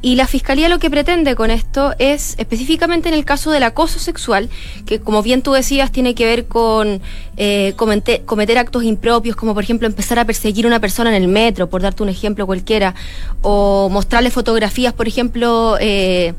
Y 0.02 0.16
la 0.16 0.28
Fiscalía 0.28 0.70
lo 0.70 0.80
que 0.80 0.90
pretende 0.90 1.36
con 1.36 1.52
esto 1.52 1.94
es, 2.00 2.36
específicamente 2.38 3.10
en 3.10 3.16
el 3.16 3.26
caso 3.26 3.52
del 3.52 3.64
acoso 3.64 4.00
sexual, 4.00 4.50
que 4.86 5.02
como 5.02 5.22
bien 5.22 5.42
tú 5.42 5.52
decías, 5.52 5.92
tiene 5.92 6.16
que 6.16 6.26
ver 6.26 6.46
con 6.46 7.02
eh, 7.36 7.74
comete- 7.76 8.24
cometer 8.24 8.58
actos 8.58 8.86
impropios, 8.86 9.36
como 9.36 9.54
por 9.54 9.64
ejemplo 9.64 9.88
empezar 9.88 10.18
a 10.18 10.24
perseguir 10.24 10.64
a 10.64 10.68
una 10.70 10.80
persona 10.80 11.10
en 11.16 11.22
el 11.22 11.28
metro, 11.28 11.70
por 11.70 11.82
darte 11.82 12.02
un 12.02 12.08
ejemplo 12.10 12.46
cualquiera, 12.46 12.96
o 13.42 13.90
mostrarle 13.90 14.32
fotografías, 14.32 14.94
por 14.94 15.10
ejemplo, 15.10 15.76
eh, 15.82 16.34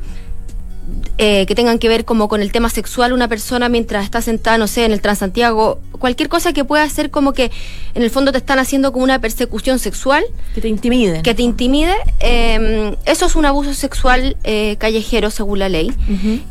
eh, 1.23 1.45
que 1.45 1.53
tengan 1.53 1.77
que 1.77 1.87
ver 1.87 2.03
como 2.03 2.27
con 2.27 2.41
el 2.41 2.51
tema 2.51 2.67
sexual 2.69 3.13
una 3.13 3.27
persona 3.27 3.69
mientras 3.69 4.03
está 4.03 4.23
sentada, 4.23 4.57
no 4.57 4.65
sé, 4.65 4.85
en 4.85 4.91
el 4.91 5.01
Transantiago, 5.01 5.79
cualquier 5.99 6.29
cosa 6.29 6.51
que 6.51 6.65
pueda 6.65 6.89
ser 6.89 7.11
como 7.11 7.31
que 7.33 7.51
en 7.93 8.01
el 8.01 8.09
fondo 8.09 8.31
te 8.31 8.39
están 8.39 8.57
haciendo 8.57 8.91
como 8.91 9.03
una 9.03 9.19
persecución 9.19 9.77
sexual, 9.77 10.23
Que 10.55 10.61
te 10.61 10.67
intimiden. 10.67 11.21
que 11.21 11.35
te 11.35 11.43
intimide, 11.43 11.93
eh, 12.21 12.95
eso 13.05 13.27
es 13.27 13.35
un 13.35 13.45
abuso 13.45 13.75
sexual 13.75 14.35
eh, 14.43 14.77
callejero 14.79 15.29
según 15.29 15.59
la 15.59 15.69
ley. 15.69 15.93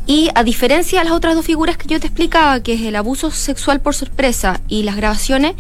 Y 0.07 0.29
a 0.37 0.45
diferencia 0.45 1.01
de 1.01 1.05
las 1.07 1.15
otras 1.15 1.35
dos 1.35 1.45
figuras 1.45 1.77
que 1.77 1.89
yo 1.89 1.99
te 1.99 2.07
explicaba, 2.07 2.61
que 2.61 2.75
es 2.75 2.83
el 2.83 2.95
abuso 2.95 3.33
sexual 3.33 3.81
por 3.81 3.97
sorpresa 3.97 4.61
y 4.69 4.85
las 4.85 4.95
grabaciones, 4.95 5.55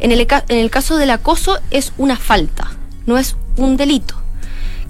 en 0.00 0.10
el, 0.10 0.20
en 0.20 0.58
el 0.58 0.70
caso 0.70 0.96
del 0.96 1.10
acoso 1.10 1.60
es 1.70 1.92
una 1.96 2.16
falta, 2.16 2.72
no 3.06 3.18
es 3.18 3.36
un 3.56 3.76
delito. 3.76 4.16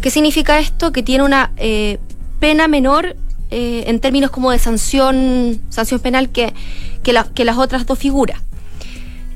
¿Qué 0.01 0.09
significa 0.09 0.59
esto? 0.59 0.91
Que 0.91 1.03
tiene 1.03 1.25
una 1.25 1.51
eh, 1.59 1.99
pena 2.41 2.67
menor 2.67 3.15
eh, 3.51 3.85
en 3.87 4.01
términos 4.01 4.31
como 4.31 4.51
de 4.51 4.59
sanción, 4.59 5.61
sanción 5.71 6.01
penal 6.01 6.31
que, 6.31 6.53
que, 7.03 7.13
la- 7.13 7.25
que 7.33 7.45
las 7.45 7.59
otras 7.59 7.87
dos 7.87 7.99
figuras. 7.99 8.41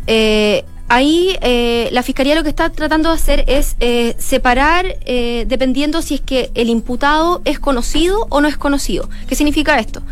Eh, 0.06 0.64
ahí 0.88 1.36
eh, 1.42 1.88
la 1.92 2.02
fiscalía 2.02 2.34
lo 2.34 2.42
que 2.42 2.48
está 2.48 2.70
tratando 2.70 3.08
de 3.08 3.14
hacer 3.14 3.44
es 3.46 3.76
eh, 3.80 4.14
separar 4.18 4.84
dependiendo 5.46 6.02
si 6.02 6.14
es 6.16 6.20
que 6.20 6.50
el 6.54 6.68
imputado 6.68 7.40
es 7.44 7.58
conocido 7.58 8.26
o 8.30 8.40
no 8.40 8.48
es 8.48 8.56
conocido. 8.56 9.08
¿Qué 9.28 9.34
significa 9.34 9.78
esto? 9.78 10.02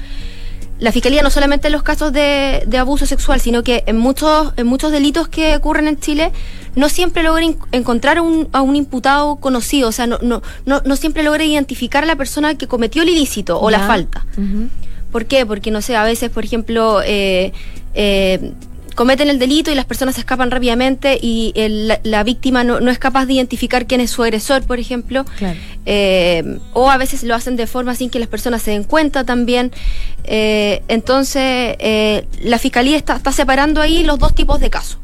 La 0.81 0.93
fiscalía 0.93 1.23
no 1.23 1.31
solamente 1.31 1.69
en 1.69 1.73
los 1.73 1.83
casos 1.83 2.13
de, 2.13 2.65
de 2.67 2.79
abuso 2.79 3.07
sexual, 3.07 3.41
sino 3.41 3.63
que 3.63 3.85
en 3.87 3.99
muchos, 3.99 4.53
en 4.57 4.67
muchos 4.67 4.91
delitos 4.91 5.29
que 5.29 5.55
ocurren 5.55 5.87
en 5.87 6.01
Chile, 6.01 6.33
no 6.75 6.89
siempre 6.89 7.23
logra 7.23 7.45
encontrar 7.73 8.19
a 8.19 8.23
un, 8.23 8.49
a 8.53 8.63
un 8.63 8.77
imputado 8.77 9.37
conocido, 9.37 9.91
o 9.91 9.93
sea, 9.93 10.07
no, 10.07 10.19
no, 10.23 10.43
no, 10.65 10.81
no 10.85 10.97
siempre 10.97 11.23
logra 11.23 11.45
identificar 11.45 12.03
a 12.05 12.07
la 12.07 12.17
persona 12.17 12.57
que 12.57 12.67
cometió 12.67 13.03
el 13.03 13.11
ilícito 13.11 13.61
o 13.61 13.71
la 13.71 13.81
falta. 13.81 14.27
Ujú. 14.39 14.69
¿Por 15.13 15.27
qué? 15.27 15.45
Porque, 15.45 15.71
no 15.71 15.83
sé, 15.83 15.97
a 15.97 16.05
veces, 16.05 16.31
por 16.31 16.45
ejemplo, 16.45 17.03
eh, 17.05 17.53
eh, 17.95 18.53
cometen 19.01 19.31
el 19.31 19.39
delito 19.39 19.71
y 19.71 19.75
las 19.75 19.87
personas 19.87 20.15
se 20.17 20.21
escapan 20.21 20.51
rápidamente 20.51 21.19
y 21.23 21.53
el- 21.55 21.89
la, 21.89 22.01
la 22.03 22.23
víctima 22.23 22.65
no, 22.65 22.81
no 22.81 22.91
es 22.91 22.99
capaz 22.99 23.25
de 23.25 23.33
identificar 23.33 23.87
quién 23.87 24.03
es 24.03 24.11
su 24.11 24.23
agresor, 24.23 24.63
por 24.65 24.79
ejemplo. 24.79 25.25
Claro. 25.39 25.59
Eh, 25.87 26.59
o 26.75 26.91
a 26.91 26.99
veces 26.99 27.23
lo 27.23 27.35
hacen 27.35 27.57
de 27.57 27.67
forma 27.67 27.95
sin 27.95 28.11
que 28.11 28.19
las 28.19 28.29
personas 28.29 28.61
se 28.61 28.73
den 28.73 28.85
cuenta 28.85 29.25
también. 29.25 29.73
Eh, 30.25 30.83
entonces, 30.89 31.77
eh, 31.79 32.27
la 32.43 32.59
fiscalía 32.59 32.99
está, 32.99 33.17
está 33.17 33.33
separando 33.33 33.81
ahí 33.81 34.05
los 34.05 34.19
dos 34.19 34.35
tipos 34.35 34.61
de 34.61 34.69
casos. 34.69 34.99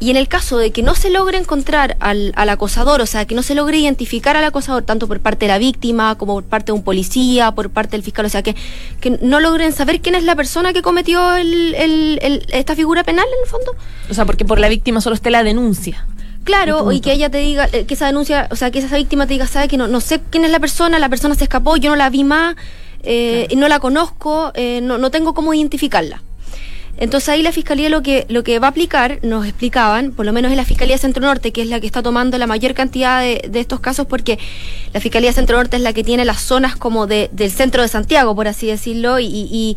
Y 0.00 0.10
en 0.10 0.16
el 0.16 0.26
caso 0.28 0.58
de 0.58 0.70
que 0.72 0.82
no 0.82 0.94
se 0.94 1.10
logre 1.10 1.38
encontrar 1.38 1.96
al, 2.00 2.32
al 2.36 2.48
acosador, 2.48 3.00
o 3.00 3.06
sea, 3.06 3.24
que 3.24 3.34
no 3.34 3.42
se 3.42 3.54
logre 3.54 3.78
identificar 3.78 4.36
al 4.36 4.44
acosador 4.44 4.82
tanto 4.82 5.06
por 5.06 5.20
parte 5.20 5.46
de 5.46 5.52
la 5.52 5.58
víctima 5.58 6.16
como 6.18 6.34
por 6.34 6.44
parte 6.44 6.66
de 6.66 6.72
un 6.72 6.82
policía, 6.82 7.52
por 7.52 7.70
parte 7.70 7.92
del 7.92 8.02
fiscal, 8.02 8.26
o 8.26 8.28
sea, 8.28 8.42
que, 8.42 8.56
que 9.00 9.10
no 9.22 9.40
logren 9.40 9.72
saber 9.72 10.00
quién 10.00 10.14
es 10.16 10.24
la 10.24 10.34
persona 10.34 10.72
que 10.72 10.82
cometió 10.82 11.36
el- 11.36 11.74
el- 11.76 12.18
el- 12.22 12.46
esta 12.50 12.74
figura 12.74 13.04
penal 13.04 13.26
en 13.26 13.44
el 13.44 13.48
fondo. 13.48 13.72
O 14.10 14.14
sea, 14.14 14.24
porque 14.24 14.44
por 14.44 14.58
la 14.58 14.68
víctima 14.68 15.00
solo 15.00 15.14
esté 15.14 15.30
la 15.30 15.44
denuncia. 15.44 16.06
Claro, 16.44 16.92
y 16.92 17.00
que 17.00 17.12
ella 17.12 17.30
te 17.30 17.38
diga, 17.38 17.68
eh, 17.72 17.86
que 17.86 17.94
esa 17.94 18.06
denuncia, 18.06 18.48
o 18.50 18.56
sea, 18.56 18.70
que 18.70 18.80
esa 18.80 18.96
víctima 18.96 19.26
te 19.26 19.32
diga, 19.34 19.46
sabe 19.46 19.66
que 19.68 19.78
no, 19.78 19.88
no 19.88 20.00
sé 20.00 20.20
quién 20.30 20.44
es 20.44 20.50
la 20.50 20.60
persona, 20.60 20.98
la 20.98 21.08
persona 21.08 21.34
se 21.36 21.44
escapó, 21.44 21.76
yo 21.76 21.88
no 21.90 21.96
la 21.96 22.10
vi 22.10 22.22
más, 22.22 22.54
eh, 23.02 23.48
no 23.56 23.66
la 23.68 23.78
conozco, 23.80 24.52
eh, 24.54 24.80
no, 24.82 24.98
no 24.98 25.10
tengo 25.10 25.32
cómo 25.32 25.54
identificarla. 25.54 26.22
Entonces 26.96 27.28
ahí 27.30 27.42
la 27.42 27.50
Fiscalía 27.52 27.88
lo 27.88 28.02
que, 28.02 28.24
lo 28.28 28.44
que 28.44 28.58
va 28.60 28.68
a 28.68 28.70
aplicar, 28.70 29.18
nos 29.22 29.44
explicaban, 29.46 30.12
por 30.12 30.24
lo 30.24 30.32
menos 30.32 30.50
en 30.52 30.56
la 30.56 30.64
Fiscalía 30.64 30.96
Centro 30.96 31.22
Norte, 31.26 31.52
que 31.52 31.62
es 31.62 31.68
la 31.68 31.80
que 31.80 31.86
está 31.86 32.02
tomando 32.02 32.38
la 32.38 32.46
mayor 32.46 32.72
cantidad 32.74 33.20
de, 33.20 33.44
de 33.48 33.60
estos 33.60 33.80
casos, 33.80 34.06
porque 34.06 34.38
la 34.92 35.00
Fiscalía 35.00 35.32
Centro 35.32 35.56
Norte 35.56 35.76
es 35.76 35.82
la 35.82 35.92
que 35.92 36.04
tiene 36.04 36.24
las 36.24 36.40
zonas 36.40 36.76
como 36.76 37.06
de, 37.06 37.28
del 37.32 37.50
centro 37.50 37.82
de 37.82 37.88
Santiago, 37.88 38.34
por 38.36 38.46
así 38.48 38.66
decirlo, 38.68 39.18
y, 39.18 39.26
y- 39.26 39.76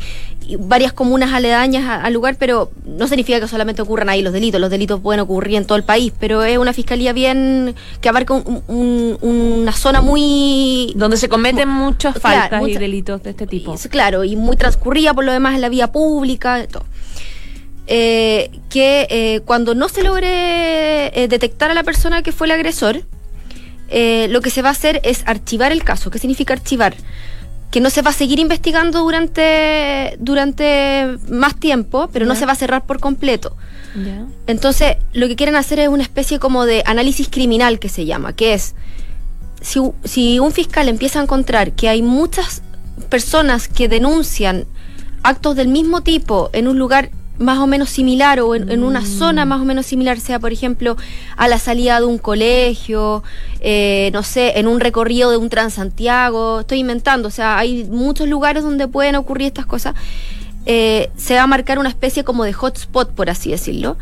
y 0.50 0.56
varias 0.56 0.94
comunas 0.94 1.34
aledañas 1.34 2.02
al 2.06 2.14
lugar, 2.14 2.38
pero 2.40 2.72
no 2.86 3.08
significa 3.10 3.42
que 3.42 3.50
solamente 3.50 3.82
ocurran 3.82 4.08
ahí 4.08 4.22
los 4.22 4.32
delitos, 4.32 4.62
los 4.62 4.70
delitos 4.70 5.02
pueden 5.02 5.20
ocurrir 5.20 5.58
en 5.58 5.66
todo 5.66 5.78
el 5.78 5.84
país, 5.84 6.14
pero 6.18 6.42
es 6.44 6.58
una 6.58 6.72
Fiscalía 6.72 7.12
bien 7.12 7.76
que 8.00 8.08
abarca 8.08 8.34
un- 8.34 8.64
un- 8.68 9.18
una 9.22 9.74
zona 9.74 10.00
muy... 10.02 10.94
Donde 10.96 11.18
se 11.18 11.28
cometen 11.28 11.68
muchas 11.68 12.18
Claro, 12.20 12.50
faltas 12.50 12.70
y 12.70 12.74
delitos 12.78 13.22
de 13.24 13.32
este 13.32 13.46
tipo. 13.48 13.76
y- 13.76 13.90
claro, 13.90 14.24
y 14.24 14.38
muy 14.38 14.56
transcurrida 14.56 15.14
por 15.14 15.26
lo 15.26 15.34
demás 15.34 15.56
en 15.56 15.62
la 15.62 15.68
vía 15.70 15.92
pública, 15.92 16.66
todo. 16.68 16.86
Eh, 17.90 18.52
que 18.70 19.08
eh, 19.10 19.40
cuando 19.46 19.74
no 19.74 19.88
se 19.88 20.04
logre 20.04 21.08
eh, 21.18 21.30
detectar 21.30 21.72
a 21.72 21.74
la 21.74 21.84
persona 21.84 22.22
que 22.22 22.34
fue 22.34 22.48
el 22.48 22.52
agresor, 22.52 23.04
lo 23.90 24.42
que 24.42 24.50
se 24.50 24.62
va 24.62 24.70
a 24.70 24.74
hacer 24.74 25.00
es 25.04 25.24
archivar 25.26 25.72
el 25.72 25.84
caso. 25.86 26.12
¿Qué 26.12 26.20
significa 26.20 26.54
archivar? 26.54 26.96
Que 27.72 27.80
no 27.80 27.90
se 27.90 28.02
va 28.02 28.10
a 28.10 28.14
seguir 28.14 28.40
investigando 28.40 29.00
durante, 29.00 30.18
durante 30.20 31.18
más 31.30 31.58
tiempo, 31.58 32.10
pero 32.12 32.26
no 32.26 32.36
se 32.36 32.46
va 32.46 32.52
a 32.52 32.56
cerrar 32.56 32.86
por 32.86 33.00
completo. 33.00 33.56
Entonces, 34.46 34.98
lo 35.14 35.28
que 35.28 35.36
quieren 35.36 35.56
hacer 35.56 35.80
es 35.80 35.88
una 35.88 36.04
especie 36.04 36.38
como 36.38 36.66
de 36.66 36.84
análisis 36.86 37.30
criminal 37.30 37.80
que 37.80 37.90
se 37.90 38.06
llama, 38.06 38.34
que 38.34 38.54
es, 38.54 38.76
si, 39.62 39.80
si 40.04 40.40
un 40.40 40.52
fiscal 40.52 40.88
empieza 40.88 41.20
a 41.20 41.24
encontrar 41.24 41.72
que 41.72 41.90
hay 41.90 42.02
muchas 42.04 42.62
personas 43.10 43.68
que 43.68 43.88
denuncian 43.88 44.66
actos 45.24 45.56
del 45.56 45.70
mismo 45.70 46.02
tipo 46.02 46.50
en 46.54 46.68
un 46.68 46.78
lugar 46.78 47.10
más 47.40 47.60
o 47.60 47.68
menos 47.68 47.90
similar 47.90 48.40
o 48.40 48.56
en, 48.56 48.70
en 48.72 48.84
una 48.84 49.06
zona 49.06 49.46
más 49.46 49.62
o 49.62 49.66
menos 49.66 49.86
similar, 49.86 50.20
sea 50.20 50.40
por 50.40 50.52
ejemplo 50.52 50.98
a 51.36 51.48
la 51.48 51.60
salida 51.60 52.00
de 52.00 52.06
un 52.06 52.18
colegio, 52.18 53.24
eh, 53.60 54.10
no 54.14 54.24
sé, 54.24 54.58
en 54.60 54.68
un 54.68 54.80
recorrido 54.80 55.30
de 55.32 55.38
un 55.38 55.50
Transantiago, 55.50 56.62
estoy 56.62 56.80
inventando, 56.80 57.28
o 57.28 57.32
sea, 57.32 57.58
hay 57.58 57.84
muchos 57.86 58.28
lugares 58.28 58.64
donde 58.64 58.88
pueden 58.88 59.16
ocurrir 59.16 59.48
estas 59.48 59.66
cosas, 59.66 59.94
eh, 60.66 61.10
se 61.16 61.36
va 61.36 61.44
a 61.44 61.48
marcar 61.48 61.80
una 61.80 61.90
especie 61.90 62.24
como 62.24 62.44
de 62.44 62.54
hotspot, 62.54 63.12
por 63.12 63.30
así 63.30 63.52
decirlo, 63.52 63.98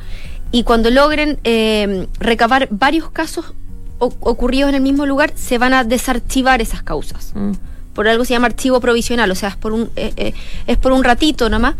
y 0.51 0.63
cuando 0.63 0.89
logren 0.89 1.37
eh, 1.43 2.07
recabar 2.19 2.67
varios 2.71 3.09
casos 3.11 3.53
o- 3.99 4.13
ocurridos 4.21 4.69
en 4.69 4.75
el 4.75 4.81
mismo 4.81 5.05
lugar, 5.05 5.31
se 5.35 5.57
van 5.57 5.73
a 5.73 5.83
desarchivar 5.83 6.61
esas 6.61 6.83
causas 6.83 7.33
Mm. 7.35 7.51
por 7.93 8.07
algo 8.07 8.25
se 8.25 8.33
llama 8.33 8.47
archivo 8.47 8.79
provisional, 8.81 9.29
o 9.31 9.35
sea, 9.35 9.49
es 9.49 9.55
por 9.55 9.71
un, 9.73 9.89
eh, 9.95 10.33
es 10.67 10.77
por 10.77 10.91
un 10.91 11.03
ratito 11.03 11.49
nomás. 11.49 11.75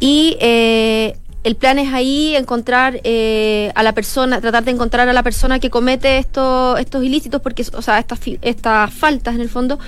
Y 0.00 0.36
eh, 0.40 1.16
el 1.44 1.54
plan 1.54 1.78
es 1.78 1.92
ahí 1.94 2.36
encontrar 2.36 3.00
eh, 3.04 3.72
a 3.74 3.82
la 3.82 3.92
persona, 3.92 4.40
tratar 4.40 4.64
de 4.64 4.72
encontrar 4.72 5.08
a 5.08 5.12
la 5.12 5.22
persona 5.22 5.58
que 5.58 5.70
comete 5.70 6.18
estos, 6.18 6.78
estos 6.78 7.02
ilícitos, 7.04 7.40
porque, 7.40 7.64
o 7.72 7.82
sea, 7.82 7.98
estas, 7.98 8.20
estas 8.42 8.92
faltas 8.92 9.34
en 9.34 9.40
el 9.40 9.48
fondo, 9.48 9.78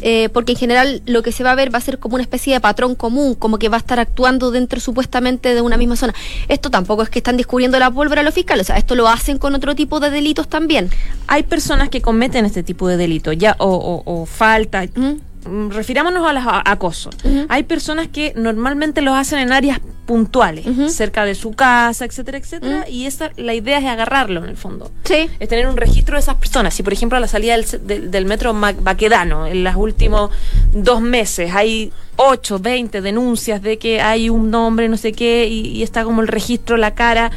eh, 0.00 0.28
porque 0.32 0.52
en 0.52 0.58
general 0.58 1.02
lo 1.06 1.22
que 1.22 1.32
se 1.32 1.42
va 1.42 1.52
a 1.52 1.54
ver 1.54 1.74
va 1.74 1.78
a 1.78 1.80
ser 1.80 1.98
como 1.98 2.14
una 2.14 2.22
especie 2.22 2.52
de 2.54 2.60
patrón 2.60 2.94
común, 2.94 3.34
como 3.34 3.58
que 3.58 3.68
va 3.68 3.78
a 3.78 3.80
estar 3.80 3.98
actuando 3.98 4.50
dentro 4.50 4.80
supuestamente 4.80 5.54
de 5.54 5.60
una 5.60 5.76
misma 5.76 5.96
zona. 5.96 6.14
Esto 6.46 6.70
tampoco 6.70 7.02
es 7.02 7.10
que 7.10 7.18
están 7.18 7.36
descubriendo 7.36 7.78
la 7.78 7.90
pólvora 7.90 8.22
los 8.22 8.34
fiscales, 8.34 8.66
o 8.66 8.68
sea, 8.68 8.76
esto 8.76 8.94
lo 8.94 9.08
hacen 9.08 9.38
con 9.38 9.54
otro 9.54 9.74
tipo 9.74 10.00
de 10.00 10.10
delitos 10.10 10.46
también. 10.46 10.90
Hay 11.26 11.42
personas 11.42 11.88
que 11.88 12.00
cometen 12.00 12.44
este 12.44 12.62
tipo 12.62 12.86
de 12.86 12.96
delitos, 12.96 13.36
ya, 13.36 13.56
o, 13.58 13.66
o, 13.66 14.02
o 14.04 14.26
falta. 14.26 14.84
Mm, 14.84 15.27
Refirámonos 15.44 16.28
a 16.28 16.32
los 16.32 16.42
acosos. 16.46 17.14
Hay 17.48 17.62
personas 17.64 18.08
que 18.08 18.32
normalmente 18.36 19.02
los 19.02 19.14
hacen 19.16 19.38
en 19.38 19.52
áreas 19.52 19.80
puntuales, 20.06 20.64
cerca 20.90 21.24
de 21.24 21.34
su 21.34 21.52
casa, 21.52 22.04
etcétera, 22.06 22.38
etcétera, 22.38 22.88
y 22.88 23.04
esa 23.06 23.30
la 23.36 23.52
idea 23.54 23.78
es 23.78 23.84
agarrarlo 23.84 24.42
en 24.42 24.48
el 24.48 24.56
fondo. 24.56 24.90
Sí. 25.04 25.28
Es 25.38 25.48
tener 25.48 25.66
un 25.66 25.76
registro 25.76 26.14
de 26.14 26.20
esas 26.20 26.36
personas. 26.36 26.74
Si, 26.74 26.82
por 26.82 26.92
ejemplo, 26.92 27.18
a 27.18 27.20
la 27.20 27.28
salida 27.28 27.56
del, 27.56 27.86
del, 27.86 28.10
del 28.10 28.24
metro 28.24 28.54
Baquedano, 28.54 29.46
en 29.46 29.64
los 29.64 29.76
últimos 29.76 30.30
dos 30.72 31.00
meses, 31.02 31.54
hay 31.54 31.92
8, 32.16 32.58
20 32.58 33.00
denuncias 33.00 33.62
de 33.62 33.78
que 33.78 34.00
hay 34.00 34.30
un 34.30 34.50
nombre, 34.50 34.88
no 34.88 34.96
sé 34.96 35.12
qué, 35.12 35.46
y, 35.46 35.68
y 35.68 35.82
está 35.82 36.04
como 36.04 36.22
el 36.22 36.28
registro, 36.28 36.76
la 36.76 36.94
cara 36.94 37.30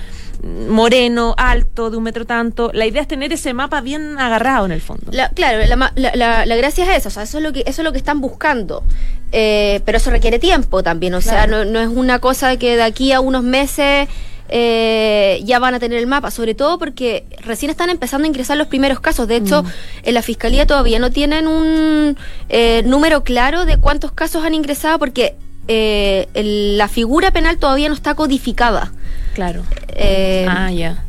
moreno, 0.43 1.33
alto, 1.37 1.89
de 1.91 1.97
un 1.97 2.03
metro 2.03 2.25
tanto. 2.25 2.71
La 2.73 2.85
idea 2.85 3.01
es 3.01 3.07
tener 3.07 3.31
ese 3.33 3.53
mapa 3.53 3.81
bien 3.81 4.17
agarrado 4.17 4.65
en 4.65 4.71
el 4.71 4.81
fondo. 4.81 5.11
La- 5.11 5.29
claro, 5.29 5.59
la, 5.67 5.91
la- 6.15 6.45
la- 6.45 6.55
gracia 6.55 6.83
es 6.91 6.97
eso, 6.97 7.09
o 7.09 7.11
sea, 7.11 7.23
eso 7.23 7.37
es 7.37 7.43
lo 7.43 7.53
que, 7.53 7.59
eso 7.65 7.81
es 7.81 7.85
lo 7.85 7.91
que 7.91 7.97
están 7.97 8.21
buscando. 8.21 8.83
Eh, 9.31 9.81
pero 9.85 9.97
eso 9.97 10.09
requiere 10.11 10.39
tiempo 10.39 10.83
también, 10.83 11.13
o 11.13 11.21
sea, 11.21 11.47
no, 11.47 11.63
no 11.65 11.79
es 11.79 11.87
una 11.87 12.19
cosa 12.19 12.57
que 12.57 12.75
de 12.75 12.83
aquí 12.83 13.11
a 13.13 13.21
unos 13.21 13.43
meses 13.43 14.09
eh, 14.49 15.39
ya 15.45 15.59
van 15.59 15.73
a 15.75 15.79
tener 15.79 15.97
el 15.97 16.07
mapa, 16.07 16.29
sobre 16.31 16.53
todo 16.55 16.77
porque 16.77 17.25
recién 17.39 17.69
están 17.69 17.89
empezando 17.89 18.25
a 18.25 18.27
ingresar 18.27 18.57
los 18.57 18.67
primeros 18.67 18.99
casos. 18.99 19.27
De 19.27 19.37
hecho, 19.37 19.63
en 20.03 20.13
la 20.13 20.21
fiscalía 20.21 20.67
todavía 20.67 20.99
no 20.99 21.09
tienen 21.11 21.47
un 21.47 22.17
eh, 22.49 22.83
número 22.85 23.23
claro 23.23 23.65
de 23.65 23.77
cuántos 23.77 24.11
casos 24.11 24.43
han 24.43 24.53
ingresado 24.53 24.99
porque 24.99 25.35
eh, 25.73 26.27
el- 26.33 26.77
la 26.77 26.87
figura 26.89 27.31
penal 27.31 27.57
todavía 27.57 27.87
no 27.87 27.95
está 27.95 28.13
codificada. 28.15 28.91
Claro. 29.33 29.63
Eh, 29.95 30.45
ah, 30.49 30.69
ya. 30.71 31.03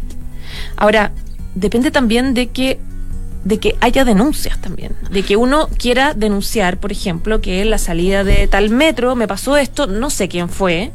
Ahora, 0.76 1.10
depende 1.56 1.90
también 1.90 2.32
de 2.34 2.46
que 2.48 2.78
de 3.44 3.58
que 3.58 3.74
haya 3.80 4.04
denuncias 4.04 4.60
también, 4.60 4.94
de 5.10 5.24
que 5.24 5.36
uno 5.36 5.68
quiera 5.76 6.14
denunciar, 6.14 6.78
por 6.78 6.92
ejemplo, 6.92 7.40
que 7.40 7.60
en 7.60 7.70
la 7.70 7.78
salida 7.78 8.22
de 8.22 8.46
tal 8.46 8.70
metro 8.70 9.16
me 9.16 9.26
pasó 9.26 9.56
esto, 9.56 9.88
no 9.88 10.10
sé 10.10 10.28
quién 10.28 10.48
fue, 10.48 10.92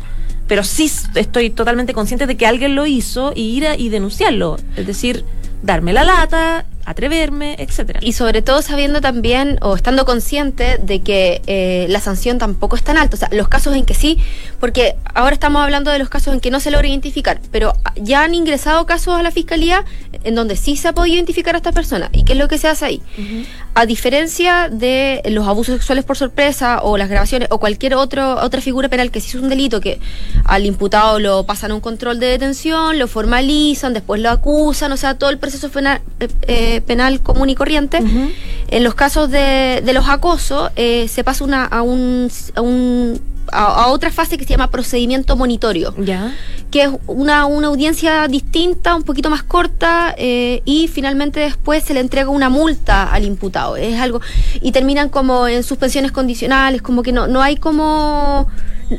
pero 0.47 0.63
sí 0.63 0.89
estoy 1.15 1.49
totalmente 1.49 1.91
consciente 1.93 2.25
de 2.25 2.37
que 2.37 2.45
alguien 2.47 2.73
lo 2.73 2.85
hizo 2.85 3.33
y 3.35 3.57
ir 3.57 3.67
a, 3.67 3.75
y 3.75 3.89
denunciarlo, 3.89 4.55
es 4.77 4.87
decir, 4.87 5.25
darme 5.61 5.91
la 5.91 6.05
lata, 6.05 6.65
atreverme, 6.87 7.57
etcétera. 7.59 7.99
Y 8.01 8.13
sobre 8.13 8.41
todo 8.41 8.61
sabiendo 8.61 9.01
también 9.01 9.59
o 9.61 9.75
estando 9.75 10.05
consciente 10.05 10.77
de 10.81 11.01
que 11.01 11.41
eh, 11.45 11.85
la 11.89 11.99
sanción 11.99 12.37
tampoco 12.37 12.77
es 12.77 12.83
tan 12.83 12.97
alta. 12.97 13.17
O 13.17 13.19
sea, 13.19 13.27
los 13.33 13.49
casos 13.49 13.75
en 13.75 13.83
que 13.85 13.93
sí, 13.93 14.19
porque 14.61 14.95
ahora 15.13 15.33
estamos 15.33 15.61
hablando 15.61 15.91
de 15.91 15.99
los 15.99 16.07
casos 16.07 16.33
en 16.33 16.39
que 16.39 16.49
no 16.49 16.61
se 16.61 16.71
logra 16.71 16.87
identificar, 16.87 17.41
pero 17.51 17.73
ya 17.97 18.23
han 18.23 18.33
ingresado 18.33 18.85
casos 18.85 19.19
a 19.19 19.21
la 19.21 19.31
fiscalía 19.31 19.83
en 20.23 20.33
donde 20.33 20.55
sí 20.55 20.77
se 20.77 20.87
ha 20.87 20.93
podido 20.93 21.15
identificar 21.15 21.55
a 21.55 21.57
estas 21.57 21.75
personas. 21.75 22.09
¿Y 22.13 22.23
qué 22.23 22.33
es 22.33 22.39
lo 22.39 22.47
que 22.47 22.57
se 22.57 22.69
hace 22.69 22.85
ahí? 22.85 23.01
A 23.73 23.85
diferencia 23.85 24.69
de 24.69 25.21
los 25.25 25.45
abusos 25.45 25.75
sexuales 25.75 26.05
por 26.05 26.15
sorpresa 26.15 26.79
o 26.83 26.97
las 26.97 27.09
grabaciones 27.09 27.49
o 27.51 27.59
cualquier 27.59 27.95
otro, 27.95 28.35
otra 28.41 28.61
figura 28.61 28.87
penal 28.87 29.11
que 29.11 29.19
sí 29.19 29.35
es 29.37 29.43
un 29.43 29.49
delito 29.49 29.81
que 29.81 29.99
al 30.45 30.65
imputado 30.65 31.19
lo 31.19 31.43
pasan 31.45 31.71
a 31.71 31.75
un 31.75 31.81
control 31.81 32.19
de 32.21 32.27
detención, 32.27 32.97
lo 32.97 33.09
formalizan, 33.09 33.93
después 33.93 34.21
lo 34.21 34.29
acusan, 34.29 34.93
o 34.93 34.97
sea, 34.97 35.15
todo 35.15 35.29
el 35.29 35.37
proceso 35.37 35.69
penal, 35.69 36.01
eh, 36.47 36.76
eh, 36.77 36.81
penal 36.81 37.19
común 37.21 37.49
y 37.49 37.55
corriente. 37.55 37.99
En 38.69 38.83
los 38.83 38.95
casos 38.95 39.29
de, 39.29 39.81
de 39.85 39.93
los 39.93 40.07
acosos 40.09 40.71
eh, 40.75 41.07
se 41.07 41.23
pasa 41.23 41.43
una, 41.43 41.65
a, 41.65 41.81
un, 41.81 42.29
a, 42.55 42.61
un- 42.61 43.19
a- 43.51 43.83
a 43.83 43.87
otra 43.87 44.11
fase 44.11 44.37
que 44.37 44.43
se 44.43 44.51
llama 44.51 44.69
procedimiento 44.69 45.37
monitorio 45.37 45.93
Ya. 45.97 46.33
que 46.69 46.83
es 46.83 46.89
una, 47.07 47.45
una 47.45 47.67
audiencia 47.67 48.27
distinta, 48.27 48.93
un 48.93 49.03
poquito 49.03 49.29
más 49.29 49.43
corta, 49.43 50.13
eh, 50.17 50.61
y 50.65 50.89
finalmente 50.89 51.39
después 51.39 51.83
se 51.85 51.93
le 51.93 52.01
entrega 52.01 52.29
una 52.29 52.49
multa 52.49 53.09
al 53.13 53.23
imputado. 53.23 53.77
Es 53.77 53.97
algo. 54.01 54.19
Y 54.61 54.73
terminan 54.73 55.07
como 55.07 55.47
en 55.47 55.63
suspensiones 55.63 56.11
condicionales, 56.11 56.81
como 56.81 57.03
que 57.03 57.13
no, 57.13 57.27
no 57.27 57.41
hay 57.41 57.55
como. 57.55 58.47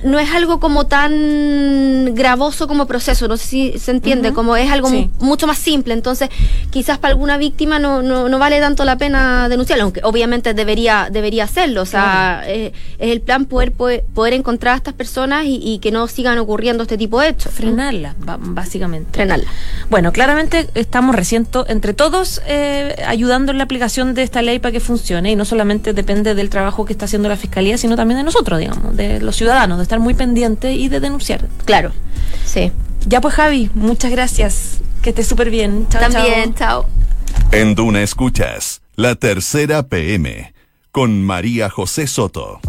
No 0.05 0.19
es 0.19 0.31
algo 0.33 0.61
como 0.61 0.85
tan 0.87 2.15
gravoso 2.15 2.69
como 2.69 2.87
proceso, 2.87 3.27
no 3.29 3.37
sé 3.37 3.47
si 3.47 3.79
se 3.79 3.91
entiende, 3.91 4.33
como 4.35 4.55
es 4.57 4.71
algo 4.71 4.89
Sí. 4.91 5.11
mucho 5.21 5.47
más 5.47 5.57
simple. 5.59 5.95
Entonces, 5.95 6.29
quizás 6.71 6.99
para 6.99 7.13
alguna 7.13 7.39
víctima 7.39 7.79
no, 7.79 8.03
no, 8.03 8.29
no 8.29 8.39
vale 8.39 8.61
tanto 8.61 8.85
la 8.85 8.97
pena 8.99 9.49
denunciarlo, 9.49 9.85
aunque 9.85 10.01
obviamente 10.05 10.53
debería, 10.55 11.09
debería 11.11 11.45
hacerlo. 11.45 11.83
O 11.83 11.87
sea, 11.87 12.43
eh, 12.47 12.73
es 12.99 13.11
el 13.13 13.21
plan 13.23 13.47
poder, 13.47 13.73
poder, 13.73 14.05
poder 14.15 14.35
encontrar 14.35 14.75
a 14.75 14.77
estas 14.77 14.95
personas 14.95 15.45
y, 15.47 15.57
y 15.63 15.79
que 15.79 15.91
no 15.91 16.07
sigan 16.07 16.39
ocurriendo 16.39 16.83
este 16.83 16.99
tipo 16.99 17.21
de 17.21 17.29
hechos. 17.29 17.53
Frenarla, 17.55 18.15
básicamente. 18.19 19.11
Frenarla. 19.13 19.47
Bueno, 19.91 20.13
claramente 20.13 20.69
estamos 20.75 21.15
recién 21.15 21.47
to- 21.47 21.67
entre 21.69 21.95
todos 21.95 22.43
eh, 22.47 22.95
ayudando 23.07 23.53
en 23.53 23.59
la 23.59 23.65
aplicación 23.65 24.15
de 24.15 24.23
esta 24.23 24.43
ley 24.43 24.59
para 24.59 24.73
que 24.73 24.81
funcione 24.81 25.31
y 25.31 25.37
no 25.37 25.45
solamente 25.45 25.93
depende 25.95 26.35
del 26.35 26.51
trabajo 26.51 26.85
que 26.85 26.93
está 26.93 27.07
haciendo 27.07 27.29
la 27.29 27.37
Fiscalía, 27.37 27.79
sino 27.79 27.97
también 27.97 28.19
de 28.19 28.25
nosotros, 28.25 28.59
digamos, 28.59 28.97
de 28.97 29.21
los 29.21 29.35
ciudadanos, 29.37 29.78
de 29.79 29.85
estar 29.85 30.01
muy 30.01 30.15
pendientes 30.15 30.77
y 30.77 30.89
de 30.89 31.01
denunciar. 31.01 31.47
Claro. 31.65 31.93
Sí. 32.45 32.73
Ya 33.07 33.21
pues 33.21 33.35
Javi, 33.35 33.71
muchas 33.75 34.11
gracias. 34.11 34.79
Que 35.03 35.11
estés 35.11 35.27
súper 35.27 35.51
bien. 35.51 35.87
Chao, 35.89 36.01
También, 36.01 36.55
chao. 36.55 36.83
chao. 36.83 37.51
En 37.53 37.75
Duna 37.75 38.03
Escuchas, 38.03 38.81
la 38.97 39.15
tercera 39.15 39.85
PM, 39.85 40.53
con 40.91 41.23
María 41.23 41.71
José 41.71 42.07
Soto. 42.07 42.61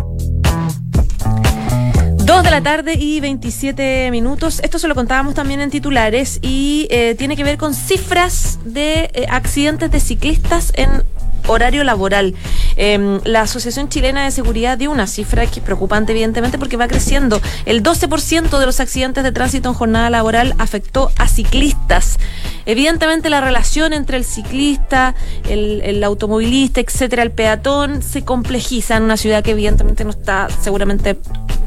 Dos 2.30 2.44
de 2.44 2.52
la 2.52 2.62
tarde 2.62 2.94
y 2.94 3.20
27 3.20 4.12
minutos. 4.12 4.60
Esto 4.64 4.78
se 4.78 4.88
lo 4.88 4.94
contábamos 4.94 5.34
también 5.34 5.62
en 5.62 5.72
titulares 5.72 6.38
y 6.44 6.88
eh, 6.92 7.16
tiene 7.18 7.36
que 7.36 7.44
ver 7.44 7.58
con 7.58 7.74
cifras 7.74 8.60
de 8.64 9.10
eh, 9.14 9.26
accidentes 9.30 9.90
de 9.90 10.00
ciclistas 10.00 10.72
en 10.76 11.04
horario 11.48 11.84
laboral. 11.84 12.36
Eh, 12.76 13.20
la 13.26 13.42
Asociación 13.42 13.90
Chilena 13.90 14.24
de 14.24 14.32
Seguridad 14.32 14.78
dio 14.78 14.92
una 14.92 15.08
cifra 15.08 15.46
que 15.46 15.60
es 15.60 15.66
preocupante, 15.66 16.12
evidentemente, 16.12 16.58
porque 16.58 16.78
va 16.78 16.88
creciendo. 16.88 17.42
El 17.66 17.84
12% 17.84 18.60
de 18.60 18.66
los 18.66 18.80
accidentes 18.80 19.24
de 19.24 19.32
tránsito 19.32 19.70
en 19.70 19.76
jornada 19.76 20.10
laboral 20.10 20.56
afectó 20.58 21.12
a 21.18 21.28
ciclistas. 21.28 22.20
Evidentemente, 22.66 23.30
la 23.30 23.42
relación 23.42 23.94
entre 23.94 24.18
el 24.18 24.24
ciclista, 24.24 25.16
el, 25.48 26.04
automovilista, 26.04 26.82
etcétera, 26.82 27.24
el 27.24 27.32
peatón, 27.32 28.02
se 28.02 28.24
complejiza 28.24 28.98
en 28.98 29.04
una 29.04 29.18
ciudad 29.18 29.44
que, 29.44 29.52
evidentemente, 29.52 30.04
no 30.04 30.12
está 30.12 30.48
seguramente 30.62 31.18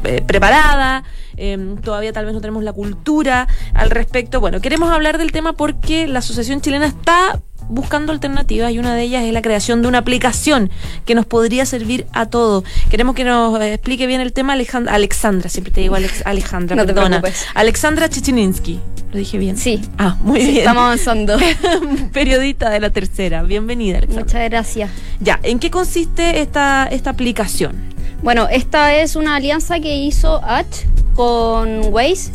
eh, 0.03 0.21
preparada. 0.25 1.03
eh, 1.35 1.75
todavía 1.83 2.13
tal 2.13 2.25
vez 2.25 2.33
no 2.33 2.41
tenemos 2.41 2.63
la 2.63 2.73
cultura 2.73 3.47
al 3.73 3.89
respecto. 3.89 4.39
Bueno, 4.39 4.61
queremos 4.61 4.91
hablar 4.91 5.17
del 5.17 5.31
tema 5.31 5.53
porque 5.53 6.07
la 6.07 6.19
Asociación 6.19 6.61
Chilena 6.61 6.85
está 6.85 7.41
buscando 7.69 8.11
alternativas 8.11 8.71
y 8.71 8.79
una 8.79 8.95
de 8.95 9.03
ellas 9.03 9.23
es 9.23 9.33
la 9.33 9.41
creación 9.41 9.81
de 9.81 9.87
una 9.87 9.99
aplicación 9.99 10.69
que 11.05 11.15
nos 11.15 11.25
podría 11.25 11.65
servir 11.65 12.05
a 12.13 12.25
todo. 12.27 12.63
Queremos 12.89 13.15
que 13.15 13.23
nos 13.23 13.59
explique 13.61 14.07
bien 14.07 14.21
el 14.21 14.33
tema 14.33 14.55
Alejand- 14.55 14.89
Alexandra, 14.89 15.49
siempre 15.49 15.71
te 15.73 15.81
digo 15.81 15.95
Alex- 15.95 16.21
Alejandra, 16.25 16.75
No 16.75 16.85
te 16.85 16.93
perdona. 16.93 17.21
preocupes. 17.21 17.45
Alexandra 17.53 18.09
Chichininsky. 18.09 18.79
¿Lo 19.11 19.19
dije 19.19 19.37
bien? 19.37 19.57
Sí. 19.57 19.79
Ah, 19.99 20.17
muy 20.21 20.39
bien. 20.39 20.57
Estamos 20.57 20.83
avanzando. 20.83 21.37
Periodista 22.13 22.69
de 22.69 22.79
la 22.79 22.89
tercera. 22.89 23.43
Bienvenida, 23.43 23.97
Alexandra. 23.99 24.23
Muchas 24.25 24.49
gracias. 24.49 24.89
Ya, 25.19 25.39
¿en 25.43 25.59
qué 25.59 25.69
consiste 25.69 26.39
esta, 26.41 26.87
esta 26.91 27.11
aplicación? 27.11 27.75
Bueno, 28.23 28.47
esta 28.49 28.95
es 28.95 29.15
una 29.15 29.35
alianza 29.35 29.79
que 29.79 29.97
hizo 29.97 30.41
H 30.43 30.87
con 31.15 31.93
Waze. 31.93 32.31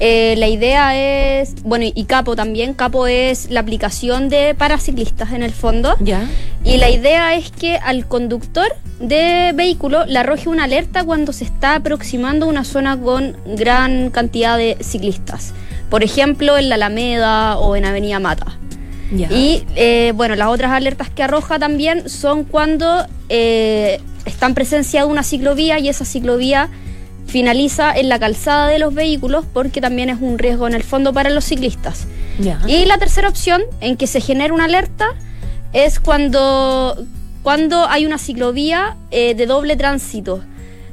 Eh, 0.00 0.34
la 0.38 0.48
idea 0.48 0.96
es, 1.40 1.62
bueno, 1.62 1.84
y 1.94 2.04
Capo 2.04 2.34
también. 2.34 2.72
Capo 2.72 3.06
es 3.06 3.50
la 3.50 3.60
aplicación 3.60 4.30
de 4.30 4.54
paraciclistas 4.54 5.32
en 5.32 5.42
el 5.42 5.52
fondo. 5.52 5.94
Ya. 6.00 6.26
Y 6.64 6.78
la 6.78 6.88
idea 6.88 7.34
es 7.34 7.50
que 7.50 7.76
al 7.76 8.06
conductor 8.06 8.66
de 8.98 9.52
vehículo 9.54 10.06
le 10.06 10.18
arroje 10.18 10.48
una 10.48 10.64
alerta 10.64 11.04
cuando 11.04 11.32
se 11.32 11.44
está 11.44 11.76
aproximando 11.76 12.46
a 12.46 12.48
una 12.48 12.64
zona 12.64 12.98
con 12.98 13.36
gran 13.46 14.10
cantidad 14.10 14.56
de 14.56 14.78
ciclistas. 14.80 15.52
Por 15.90 16.02
ejemplo, 16.02 16.56
en 16.56 16.70
la 16.70 16.76
Alameda 16.76 17.58
o 17.58 17.76
en 17.76 17.84
Avenida 17.84 18.18
Mata. 18.20 18.58
Ya. 19.12 19.30
Y 19.30 19.64
eh, 19.76 20.12
bueno, 20.14 20.34
las 20.34 20.48
otras 20.48 20.72
alertas 20.72 21.10
que 21.10 21.22
arroja 21.22 21.58
también 21.58 22.08
son 22.08 22.44
cuando 22.44 23.06
eh, 23.28 24.00
está 24.24 24.46
en 24.46 24.54
presencia 24.54 25.00
de 25.04 25.06
una 25.08 25.24
ciclovía 25.24 25.78
y 25.78 25.88
esa 25.88 26.04
ciclovía 26.04 26.70
finaliza 27.26 27.92
en 27.96 28.08
la 28.08 28.18
calzada 28.18 28.66
de 28.68 28.78
los 28.78 28.92
vehículos 28.94 29.44
porque 29.52 29.80
también 29.80 30.10
es 30.10 30.18
un 30.20 30.38
riesgo 30.38 30.66
en 30.66 30.74
el 30.74 30.82
fondo 30.82 31.12
para 31.12 31.30
los 31.30 31.44
ciclistas. 31.44 32.06
Y 32.68 32.84
la 32.86 32.98
tercera 32.98 33.28
opción 33.28 33.62
en 33.80 33.96
que 33.96 34.06
se 34.06 34.20
genera 34.20 34.52
una 34.54 34.64
alerta 34.64 35.08
es 35.72 36.00
cuando, 36.00 36.96
cuando 37.42 37.86
hay 37.88 38.06
una 38.06 38.18
ciclovía 38.18 38.96
eh, 39.10 39.34
de 39.34 39.46
doble 39.46 39.76
tránsito. 39.76 40.42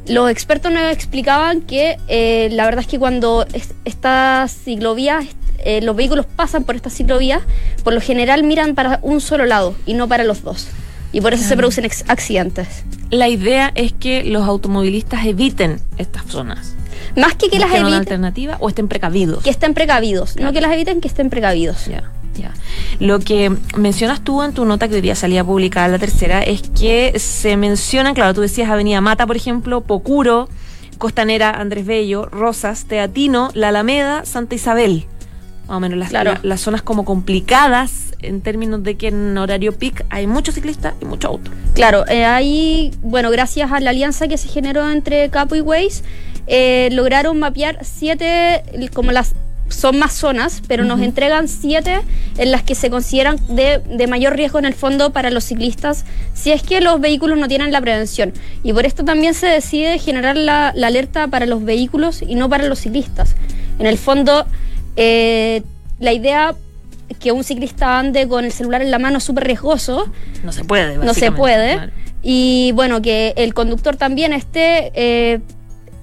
Los 0.07 0.29
expertos 0.29 0.71
nos 0.71 0.91
explicaban 0.93 1.61
que 1.61 1.97
eh, 2.07 2.49
la 2.51 2.65
verdad 2.65 2.81
es 2.81 2.87
que 2.87 2.99
cuando 2.99 3.45
es- 3.53 3.73
estas 3.83 4.51
ciclovías, 4.51 5.25
eh, 5.59 5.81
los 5.81 5.95
vehículos 5.95 6.25
pasan 6.25 6.63
por 6.63 6.75
estas 6.75 6.93
ciclovías, 6.93 7.41
por 7.83 7.93
lo 7.93 7.99
general 7.99 8.43
miran 8.43 8.75
para 8.75 8.99
un 9.01 9.19
solo 9.19 9.45
lado 9.45 9.75
y 9.85 9.95
no 9.95 10.07
para 10.07 10.23
los 10.23 10.43
dos. 10.43 10.67
Y 11.11 11.19
por 11.21 11.33
eso 11.33 11.43
se 11.43 11.57
producen 11.57 11.89
accidentes. 12.07 12.83
La 13.09 13.29
idea 13.29 13.71
es 13.75 13.93
que 13.93 14.23
los 14.23 14.43
automovilistas 14.43 15.25
eviten 15.25 15.79
estas 15.97 16.25
zonas. 16.25 16.75
Más 17.15 17.35
que 17.35 17.49
que 17.49 17.59
las 17.59 17.69
una 17.69 17.79
eviten, 17.79 17.93
alternativa 17.95 18.57
o 18.59 18.69
estén 18.69 18.87
precavidos. 18.87 19.43
que 19.43 19.49
estén 19.49 19.73
precavidos. 19.73 20.33
Claro. 20.33 20.47
No 20.47 20.53
que 20.53 20.61
las 20.61 20.71
eviten, 20.71 21.01
que 21.01 21.07
estén 21.07 21.29
precavidos. 21.29 21.85
Ya, 21.85 22.11
ya. 22.35 22.53
Lo 22.99 23.19
que 23.19 23.51
mencionas 23.77 24.21
tú 24.21 24.43
en 24.43 24.53
tu 24.53 24.65
nota 24.65 24.87
que 24.87 24.95
hoy 24.95 25.01
día 25.01 25.15
salía 25.15 25.43
publicada 25.43 25.87
la 25.87 25.99
tercera 25.99 26.41
es 26.43 26.61
que 26.61 27.17
se 27.17 27.55
mencionan, 27.57 28.13
claro, 28.13 28.33
tú 28.33 28.41
decías 28.41 28.69
Avenida 28.69 29.01
Mata, 29.01 29.25
por 29.25 29.35
ejemplo, 29.35 29.81
Pocuro, 29.81 30.49
Costanera, 30.97 31.51
Andrés 31.51 31.85
Bello, 31.85 32.25
Rosas, 32.25 32.85
Teatino, 32.85 33.51
La 33.53 33.69
Alameda, 33.69 34.25
Santa 34.25 34.55
Isabel. 34.55 35.05
Más 35.67 35.77
o 35.77 35.79
menos 35.79 35.97
las, 35.99 36.09
Claro. 36.09 36.33
la- 36.33 36.39
las 36.43 36.61
zonas 36.61 36.81
como 36.81 37.03
complicadas 37.05 38.13
en 38.21 38.41
términos 38.41 38.83
de 38.83 38.95
que 38.95 39.07
en 39.09 39.37
horario 39.37 39.73
peak 39.77 40.05
hay 40.09 40.25
muchos 40.27 40.55
ciclistas 40.55 40.93
y 41.01 41.05
mucho 41.05 41.27
auto. 41.27 41.51
Claro, 41.73 42.07
eh, 42.07 42.25
ahí, 42.25 42.91
bueno, 43.01 43.29
gracias 43.31 43.71
a 43.71 43.79
la 43.79 43.89
alianza 43.91 44.27
que 44.27 44.37
se 44.37 44.47
generó 44.47 44.89
entre 44.89 45.29
Capo 45.29 45.55
y 45.55 45.61
Waze, 45.61 46.03
eh, 46.47 46.89
lograron 46.93 47.37
mapear 47.37 47.79
siete, 47.83 48.63
como 48.93 49.11
las 49.11 49.33
son 49.69 49.99
más 49.99 50.13
zonas, 50.13 50.61
pero 50.69 50.85
nos 50.85 51.01
entregan 51.01 51.49
siete 51.49 51.99
en 52.37 52.51
las 52.51 52.63
que 52.63 52.73
se 52.73 52.89
consideran 52.89 53.37
de, 53.49 53.79
de 53.79 54.07
mayor 54.07 54.37
riesgo 54.37 54.59
en 54.59 54.63
el 54.65 54.73
fondo 54.73 55.11
para 55.11 55.29
los 55.29 55.43
ciclistas 55.43 56.05
si 56.33 56.53
es 56.53 56.63
que 56.63 56.79
los 56.79 57.01
vehículos 57.01 57.37
no 57.37 57.49
tienen 57.49 57.73
la 57.73 57.81
prevención. 57.81 58.31
Y 58.63 58.71
por 58.71 58.85
esto 58.85 59.03
también 59.03 59.33
se 59.33 59.47
decide 59.47 59.99
generar 59.99 60.37
la, 60.37 60.71
la 60.73 60.87
alerta 60.87 61.27
para 61.27 61.45
los 61.45 61.65
vehículos 61.65 62.21
y 62.21 62.35
no 62.35 62.47
para 62.47 62.63
los 62.63 62.79
ciclistas. 62.79 63.35
En 63.77 63.87
el 63.87 63.97
fondo, 63.97 64.45
eh, 64.97 65.63
la 65.99 66.11
idea 66.11 66.53
que 67.19 67.31
un 67.31 67.43
ciclista 67.43 67.97
ande 67.99 68.27
con 68.27 68.43
el 68.43 68.51
celular 68.51 68.81
en 68.81 68.91
la 68.91 68.99
mano 68.99 69.19
es 69.19 69.23
súper 69.23 69.45
riesgoso, 69.45 70.07
No 70.43 70.51
se 70.51 70.63
puede. 70.65 70.97
no 70.97 71.13
se 71.13 71.31
puede. 71.31 71.75
claro. 71.75 71.91
Y 72.21 72.71
bueno, 72.73 73.01
que 73.01 73.33
el 73.37 73.53
conductor 73.53 73.95
también 73.95 74.33
esté 74.33 74.91
eh, 74.95 75.39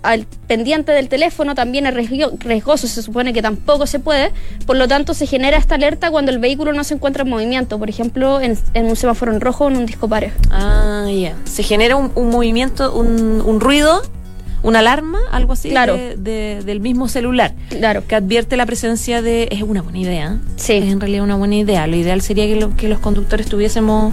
al 0.03 0.27
pendiente 0.47 0.93
del 0.93 1.09
teléfono 1.09 1.55
también 1.55 1.87
es 1.87 1.95
riesgo- 1.95 2.39
riesgoso, 2.39 2.87
se 2.87 3.03
supone 3.03 3.33
que 3.33 3.43
tampoco 3.43 3.87
se 3.87 3.99
puede. 3.99 4.33
Por 4.67 4.77
lo 4.77 4.87
tanto, 4.89 5.13
se 5.13 5.27
genera 5.27 5.57
esta 5.59 5.75
alerta 5.75 6.11
cuando 6.11 6.31
el 6.31 6.39
vehículo 6.39 6.73
no 6.73 6.85
se 6.85 6.95
encuentra 6.95 7.23
en 7.25 7.31
movimiento, 7.31 7.79
por 7.79 7.91
ejemplo, 7.91 8.41
en, 8.41 8.57
en 8.75 8.87
un 8.87 8.97
semáforo 8.97 9.33
en 9.33 9.41
rojo 9.41 9.65
o 9.65 9.69
en 9.71 9.77
un 9.77 9.87
disco 9.87 10.09
pares. 10.09 10.33
Ah, 10.51 11.07
ya. 11.11 11.35
Se 11.45 11.63
genera 11.63 11.97
un, 11.97 12.13
un 12.15 12.31
movimiento, 12.31 12.95
un, 12.95 13.43
un 13.45 13.61
ruido, 13.61 14.03
una 14.65 14.81
alarma, 14.81 15.21
algo 15.31 15.53
así, 15.53 15.69
Claro. 15.71 15.95
de- 15.97 16.17
de- 16.17 16.63
del 16.65 16.81
mismo 16.81 17.07
celular. 17.09 17.55
Claro. 17.69 18.03
Que 18.09 18.17
advierte 18.17 18.57
la 18.57 18.67
presencia 18.67 19.23
de. 19.23 19.47
Es 19.53 19.63
una 19.63 19.83
buena 19.83 19.99
idea. 19.99 20.39
Sí. 20.57 20.73
Es 20.73 20.91
en 20.93 20.99
realidad 21.01 21.23
una 21.23 21.37
buena 21.37 21.55
idea. 21.55 21.87
Lo 21.87 21.95
ideal 21.97 22.21
sería 22.23 22.47
que, 22.47 22.57
lo- 22.57 22.75
que 22.77 22.89
los 22.89 22.99
conductores 22.99 23.47
tuviésemos. 23.47 24.13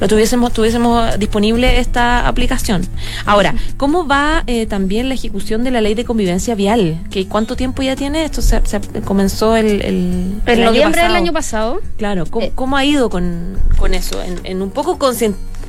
Lo 0.00 0.08
tuviésemos, 0.08 0.52
tuviésemos 0.52 1.16
disponible 1.20 1.78
esta 1.78 2.26
aplicación. 2.26 2.82
Ahora, 3.24 3.54
¿cómo 3.76 4.04
va 4.04 4.42
eh, 4.48 4.66
también 4.66 5.08
la 5.08 5.14
ejecución 5.14 5.62
de 5.62 5.70
la 5.70 5.80
ley 5.80 5.94
de 5.94 6.04
convivencia 6.04 6.56
vial? 6.56 6.98
¿Qué, 7.08 7.28
¿Cuánto 7.28 7.54
tiempo 7.54 7.82
ya 7.82 7.94
tiene? 7.94 8.24
Esto 8.24 8.42
se, 8.42 8.60
se 8.66 8.80
comenzó 9.04 9.54
el, 9.54 9.80
el, 9.82 10.42
año 10.44 10.64
noviembre 10.64 11.02
del 11.02 11.14
año 11.14 11.32
pasado. 11.32 11.80
Claro, 11.98 12.26
¿cómo, 12.28 12.46
Eh. 12.46 12.52
cómo 12.52 12.76
ha 12.76 12.84
ido 12.84 13.10
con, 13.10 13.56
con 13.78 13.94
eso? 13.94 14.20
En, 14.24 14.40
en 14.42 14.60
un 14.60 14.70
poco 14.70 14.98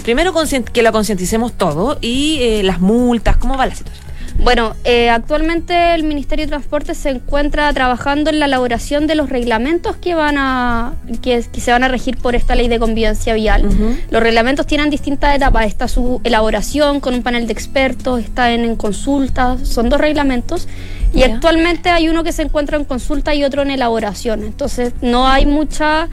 primero 0.04 0.34
que 0.72 0.82
la 0.84 0.92
concienticemos 0.92 1.54
todo 1.54 1.98
y 2.02 2.39
eh, 2.42 2.63
las 2.63 2.80
multas, 2.80 3.38
¿cómo 3.38 3.58
va 3.58 3.66
la 3.66 3.76
situación? 3.76 4.04
Bueno, 4.39 4.76
eh, 4.84 5.10
actualmente 5.10 5.94
el 5.94 6.04
Ministerio 6.04 6.46
de 6.46 6.50
Transporte 6.50 6.96
se 6.96 7.10
encuentra 7.10 7.72
trabajando 7.72 8.32
en 8.32 8.39
la 8.39 8.46
elaboración 8.46 9.06
de 9.06 9.13
los 9.16 9.30
reglamentos 9.30 9.96
que 9.98 10.16
van 10.16 10.38
a 10.38 10.94
que, 11.22 11.46
que 11.52 11.62
se 11.62 11.72
van 11.72 11.84
a 11.84 11.88
regir 11.88 12.18
por 12.18 12.36
esta 12.36 12.56
ley 12.56 12.68
de 12.68 12.80
convivencia 12.80 13.36
vial. 13.36 13.68
Ujú. 13.68 13.96
Los 14.10 14.24
reglamentos 14.24 14.66
tienen 14.66 14.89
distintas 14.89 15.36
etapas. 15.36 15.68
Está 15.68 15.88
su 15.88 16.20
elaboración 16.24 17.00
con 17.00 17.13
un 17.13 17.22
panel 17.22 17.46
de 17.46 17.54
expertos, 17.54 18.22
está 18.22 18.52
en, 18.52 18.66
en 18.66 18.76
consulta, 18.76 19.58
son 19.63 19.89
dos 19.89 20.02
reglamentos. 20.02 20.68
Y 21.13 21.23
actualmente 21.23 21.89
hay 21.89 22.10
uno 22.10 22.23
que 22.23 22.32
se 22.32 22.41
encuentra 22.41 22.78
en 22.78 22.86
consulta 22.86 23.36
y 23.36 23.43
otro 23.43 23.62
en 23.62 23.71
elaboración. 23.71 24.43
Entonces 24.43 24.93
no 25.02 25.28
hay 25.28 25.45
mucha 25.45 26.10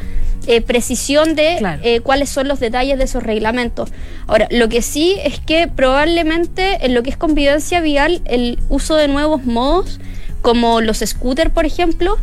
eh, 0.46 0.60
precisión 0.62 1.34
de 1.34 1.56
Claro. 1.58 1.80
eh, 1.84 2.00
cuáles 2.00 2.28
son 2.28 2.48
los 2.48 2.60
detalles 2.60 2.98
de 2.98 3.04
esos 3.04 3.22
reglamentos. 3.22 3.90
Ahora, 4.26 4.46
lo 4.50 4.68
que 4.68 4.82
sí 4.82 5.16
es 5.24 5.38
que 5.40 5.68
probablemente 5.68 6.84
en 6.84 6.94
lo 6.94 7.02
que 7.02 7.10
es 7.10 7.16
convivencia 7.16 7.80
vial, 7.80 8.22
el 8.24 8.58
uso 8.68 8.94
de 8.96 9.08
nuevos 9.08 9.44
modos, 9.44 10.00
como 10.42 10.80
los 10.80 10.98
scooters, 11.04 11.50
por 11.50 11.66
ejemplo, 11.66 12.16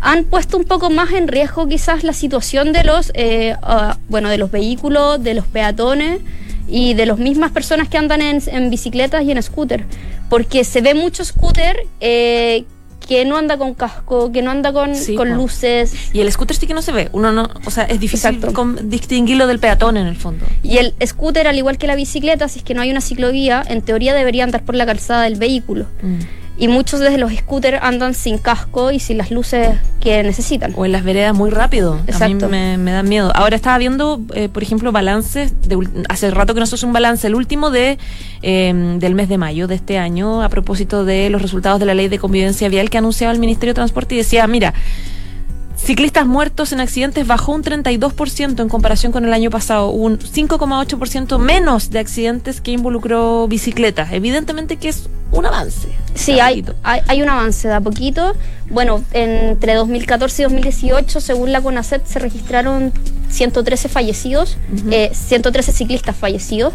han 0.00 0.24
puesto 0.24 0.56
un 0.56 0.64
poco 0.64 0.88
más 0.88 1.12
en 1.12 1.28
riesgo 1.28 1.68
quizás 1.68 2.04
la 2.04 2.14
situación 2.14 2.72
de 2.72 2.84
los, 2.84 3.12
eh, 3.14 3.54
ah, 3.62 3.98
bueno, 4.08 4.30
de 4.30 4.38
los 4.38 4.50
vehículos, 4.50 5.22
de 5.22 5.34
los 5.34 5.46
peatones 5.46 6.20
y 6.70 6.94
de 6.94 7.04
las 7.06 7.18
mismas 7.18 7.50
personas 7.50 7.88
que 7.88 7.98
andan 7.98 8.22
en, 8.22 8.40
en 8.46 8.70
bicicletas 8.70 9.24
y 9.24 9.32
en 9.32 9.42
scooter, 9.42 9.84
porque 10.28 10.64
se 10.64 10.80
ve 10.80 10.94
mucho 10.94 11.24
scooter 11.24 11.76
eh, 12.00 12.64
que 13.08 13.24
no 13.24 13.36
anda 13.36 13.56
con 13.58 13.74
casco, 13.74 14.30
que 14.30 14.40
no 14.40 14.50
anda 14.52 14.72
con, 14.72 14.94
Sí, 14.94 15.16
con 15.16 15.32
luces. 15.34 15.92
Y 16.12 16.20
el 16.20 16.30
scooter 16.30 16.56
sí 16.56 16.66
que 16.68 16.74
no 16.74 16.82
se 16.82 16.92
ve, 16.92 17.08
uno 17.12 17.32
no, 17.32 17.48
o 17.66 17.70
sea, 17.70 17.84
es 17.84 17.98
difícil 17.98 18.38
com- 18.52 18.76
distinguirlo 18.84 19.46
del 19.48 19.58
peatón 19.58 19.96
en 19.96 20.06
el 20.06 20.14
fondo. 20.16 20.44
Y 20.62 20.76
el 20.76 20.94
scooter, 21.04 21.48
al 21.48 21.56
igual 21.58 21.76
que 21.76 21.88
la 21.88 21.96
bicicleta, 21.96 22.46
si 22.48 22.60
es 22.60 22.64
que 22.64 22.72
no 22.74 22.82
hay 22.82 22.90
una 22.90 23.00
ciclovía, 23.00 23.64
en 23.66 23.82
teoría 23.82 24.14
debería 24.14 24.44
andar 24.44 24.62
por 24.64 24.76
la 24.76 24.86
calzada 24.86 25.24
del 25.24 25.36
vehículo. 25.36 25.86
Y 26.60 26.68
muchos 26.68 27.00
de 27.00 27.16
los 27.16 27.32
scooters 27.32 27.78
andan 27.80 28.12
sin 28.12 28.36
casco 28.36 28.92
y 28.92 29.00
sin 29.00 29.16
las 29.16 29.30
luces 29.30 29.78
que 29.98 30.22
necesitan. 30.22 30.74
O 30.76 30.84
en 30.84 30.92
las 30.92 31.04
veredas 31.04 31.34
muy 31.34 31.48
rápido. 31.48 31.94
A 31.94 32.10
Exacto. 32.10 32.46
mí 32.48 32.52
me, 32.52 32.76
me 32.76 32.92
da 32.92 33.02
miedo. 33.02 33.32
Ahora 33.34 33.56
estaba 33.56 33.78
viendo, 33.78 34.20
eh, 34.34 34.50
por 34.50 34.62
ejemplo, 34.62 34.92
balances. 34.92 35.54
De, 35.66 35.78
hace 36.10 36.30
rato 36.30 36.52
que 36.52 36.60
nosotros 36.60 36.82
un 36.82 36.92
balance, 36.92 37.26
el 37.26 37.34
último 37.34 37.70
de 37.70 37.96
eh, 38.42 38.96
del 38.98 39.14
mes 39.14 39.30
de 39.30 39.38
mayo 39.38 39.68
de 39.68 39.76
este 39.76 39.96
año, 39.96 40.42
a 40.42 40.50
propósito 40.50 41.06
de 41.06 41.30
los 41.30 41.40
resultados 41.40 41.80
de 41.80 41.86
la 41.86 41.94
ley 41.94 42.08
de 42.08 42.18
convivencia 42.18 42.68
vial 42.68 42.90
que 42.90 42.98
anunciaba 42.98 43.32
el 43.32 43.38
Ministerio 43.38 43.72
de 43.72 43.76
Transporte 43.76 44.16
y 44.16 44.18
decía, 44.18 44.46
mira, 44.46 44.74
ciclistas 45.76 46.26
muertos 46.26 46.72
en 46.72 46.80
accidentes 46.80 47.26
bajó 47.26 47.52
un 47.52 47.64
32% 47.64 48.60
en 48.60 48.68
comparación 48.68 49.12
con 49.12 49.24
el 49.24 49.32
año 49.32 49.48
pasado, 49.48 49.88
un 49.88 50.18
5,8% 50.18 51.38
menos 51.38 51.88
de 51.88 52.00
accidentes 52.00 52.60
que 52.60 52.72
involucró 52.72 53.48
bicicletas. 53.48 54.12
Evidentemente 54.12 54.76
que 54.76 54.90
es 54.90 55.08
un 55.32 55.46
avance. 55.46 55.88
Sí, 56.14 56.40
hay, 56.40 56.64
hay, 56.82 57.00
hay 57.06 57.22
un 57.22 57.28
avance 57.28 57.68
de 57.68 57.74
a 57.74 57.80
poquito. 57.80 58.34
Bueno, 58.68 59.02
entre 59.12 59.74
2014 59.74 60.42
y 60.42 60.44
2018, 60.44 61.20
según 61.20 61.52
la 61.52 61.60
CONACET, 61.60 62.04
se 62.06 62.18
registraron 62.18 62.92
113 63.30 63.88
fallecidos, 63.88 64.58
eh, 64.90 65.10
113 65.12 65.72
ciclistas 65.72 66.16
fallecidos. 66.16 66.72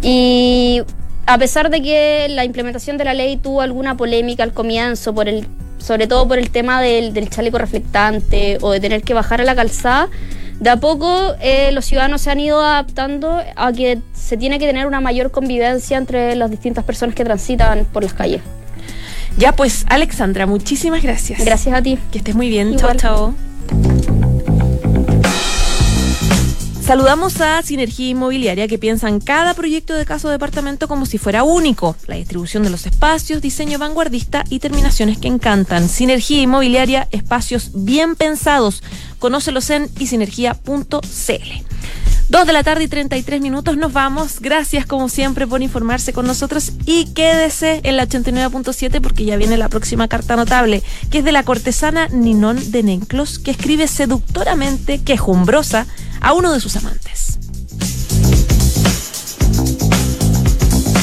Y 0.00 0.82
a 1.26 1.38
pesar 1.38 1.70
de 1.70 1.82
que 1.82 2.26
la 2.30 2.44
implementación 2.44 2.98
de 2.98 3.04
la 3.04 3.14
ley 3.14 3.36
tuvo 3.36 3.60
alguna 3.60 3.96
polémica 3.96 4.42
al 4.42 4.52
comienzo, 4.52 5.14
por 5.14 5.28
el, 5.28 5.46
sobre 5.78 6.06
todo 6.06 6.26
por 6.26 6.38
el 6.38 6.50
tema 6.50 6.80
del, 6.80 7.12
del 7.12 7.28
chaleco 7.28 7.58
reflectante 7.58 8.58
o 8.60 8.70
de 8.70 8.80
tener 8.80 9.02
que 9.02 9.14
bajar 9.14 9.40
a 9.40 9.44
la 9.44 9.54
calzada, 9.54 10.08
de 10.60 10.70
a 10.70 10.76
poco 10.76 11.34
eh, 11.40 11.70
los 11.72 11.84
ciudadanos 11.84 12.22
se 12.22 12.30
han 12.30 12.40
ido 12.40 12.60
adaptando 12.60 13.40
a 13.56 13.72
que 13.72 14.00
se 14.12 14.36
tiene 14.36 14.58
que 14.58 14.66
tener 14.66 14.86
una 14.86 15.00
mayor 15.00 15.30
convivencia 15.30 15.96
entre 15.96 16.34
las 16.34 16.50
distintas 16.50 16.84
personas 16.84 17.14
que 17.14 17.24
transitan 17.24 17.86
por 17.92 18.02
las 18.02 18.12
calles. 18.12 18.42
Ya 19.36 19.52
pues, 19.52 19.86
Alexandra, 19.88 20.46
muchísimas 20.46 21.02
gracias. 21.02 21.44
Gracias 21.44 21.74
a 21.74 21.80
ti. 21.80 21.98
Que 22.10 22.18
estés 22.18 22.34
muy 22.34 22.48
bien. 22.48 22.76
Chao, 22.76 22.94
chao. 22.96 24.17
Saludamos 26.88 27.38
a 27.42 27.60
Sinergia 27.60 28.08
Inmobiliaria 28.08 28.66
que 28.66 28.78
piensa 28.78 29.10
en 29.10 29.20
cada 29.20 29.52
proyecto 29.52 29.92
de 29.92 30.06
caso 30.06 30.30
departamento 30.30 30.88
como 30.88 31.04
si 31.04 31.18
fuera 31.18 31.42
único. 31.42 31.94
La 32.06 32.14
distribución 32.14 32.62
de 32.62 32.70
los 32.70 32.86
espacios, 32.86 33.42
diseño 33.42 33.78
vanguardista 33.78 34.42
y 34.48 34.58
terminaciones 34.58 35.18
que 35.18 35.28
encantan. 35.28 35.86
Sinergia 35.86 36.40
Inmobiliaria, 36.40 37.06
espacios 37.10 37.72
bien 37.74 38.16
pensados. 38.16 38.82
Conócelos 39.18 39.68
en 39.68 39.90
isinergia.cl. 39.98 41.68
Dos 42.30 42.46
de 42.46 42.52
la 42.54 42.62
tarde 42.62 42.84
y 42.84 42.88
33 42.88 43.42
minutos 43.42 43.76
nos 43.76 43.92
vamos. 43.92 44.40
Gracias 44.40 44.86
como 44.86 45.10
siempre 45.10 45.46
por 45.46 45.60
informarse 45.60 46.14
con 46.14 46.26
nosotros 46.26 46.72
y 46.86 47.06
quédese 47.12 47.82
en 47.84 47.98
la 47.98 48.06
89.7 48.06 49.02
porque 49.02 49.26
ya 49.26 49.36
viene 49.36 49.58
la 49.58 49.68
próxima 49.68 50.08
carta 50.08 50.36
notable, 50.36 50.82
que 51.10 51.18
es 51.18 51.24
de 51.24 51.32
la 51.32 51.42
cortesana 51.42 52.08
Ninón 52.08 52.70
de 52.70 52.82
Nenclos, 52.82 53.38
que 53.38 53.50
escribe 53.50 53.88
seductoramente, 53.88 55.02
quejumbrosa, 55.02 55.86
a 56.20 56.32
uno 56.32 56.52
de 56.52 56.60
sus 56.60 56.76
amantes. 56.76 57.38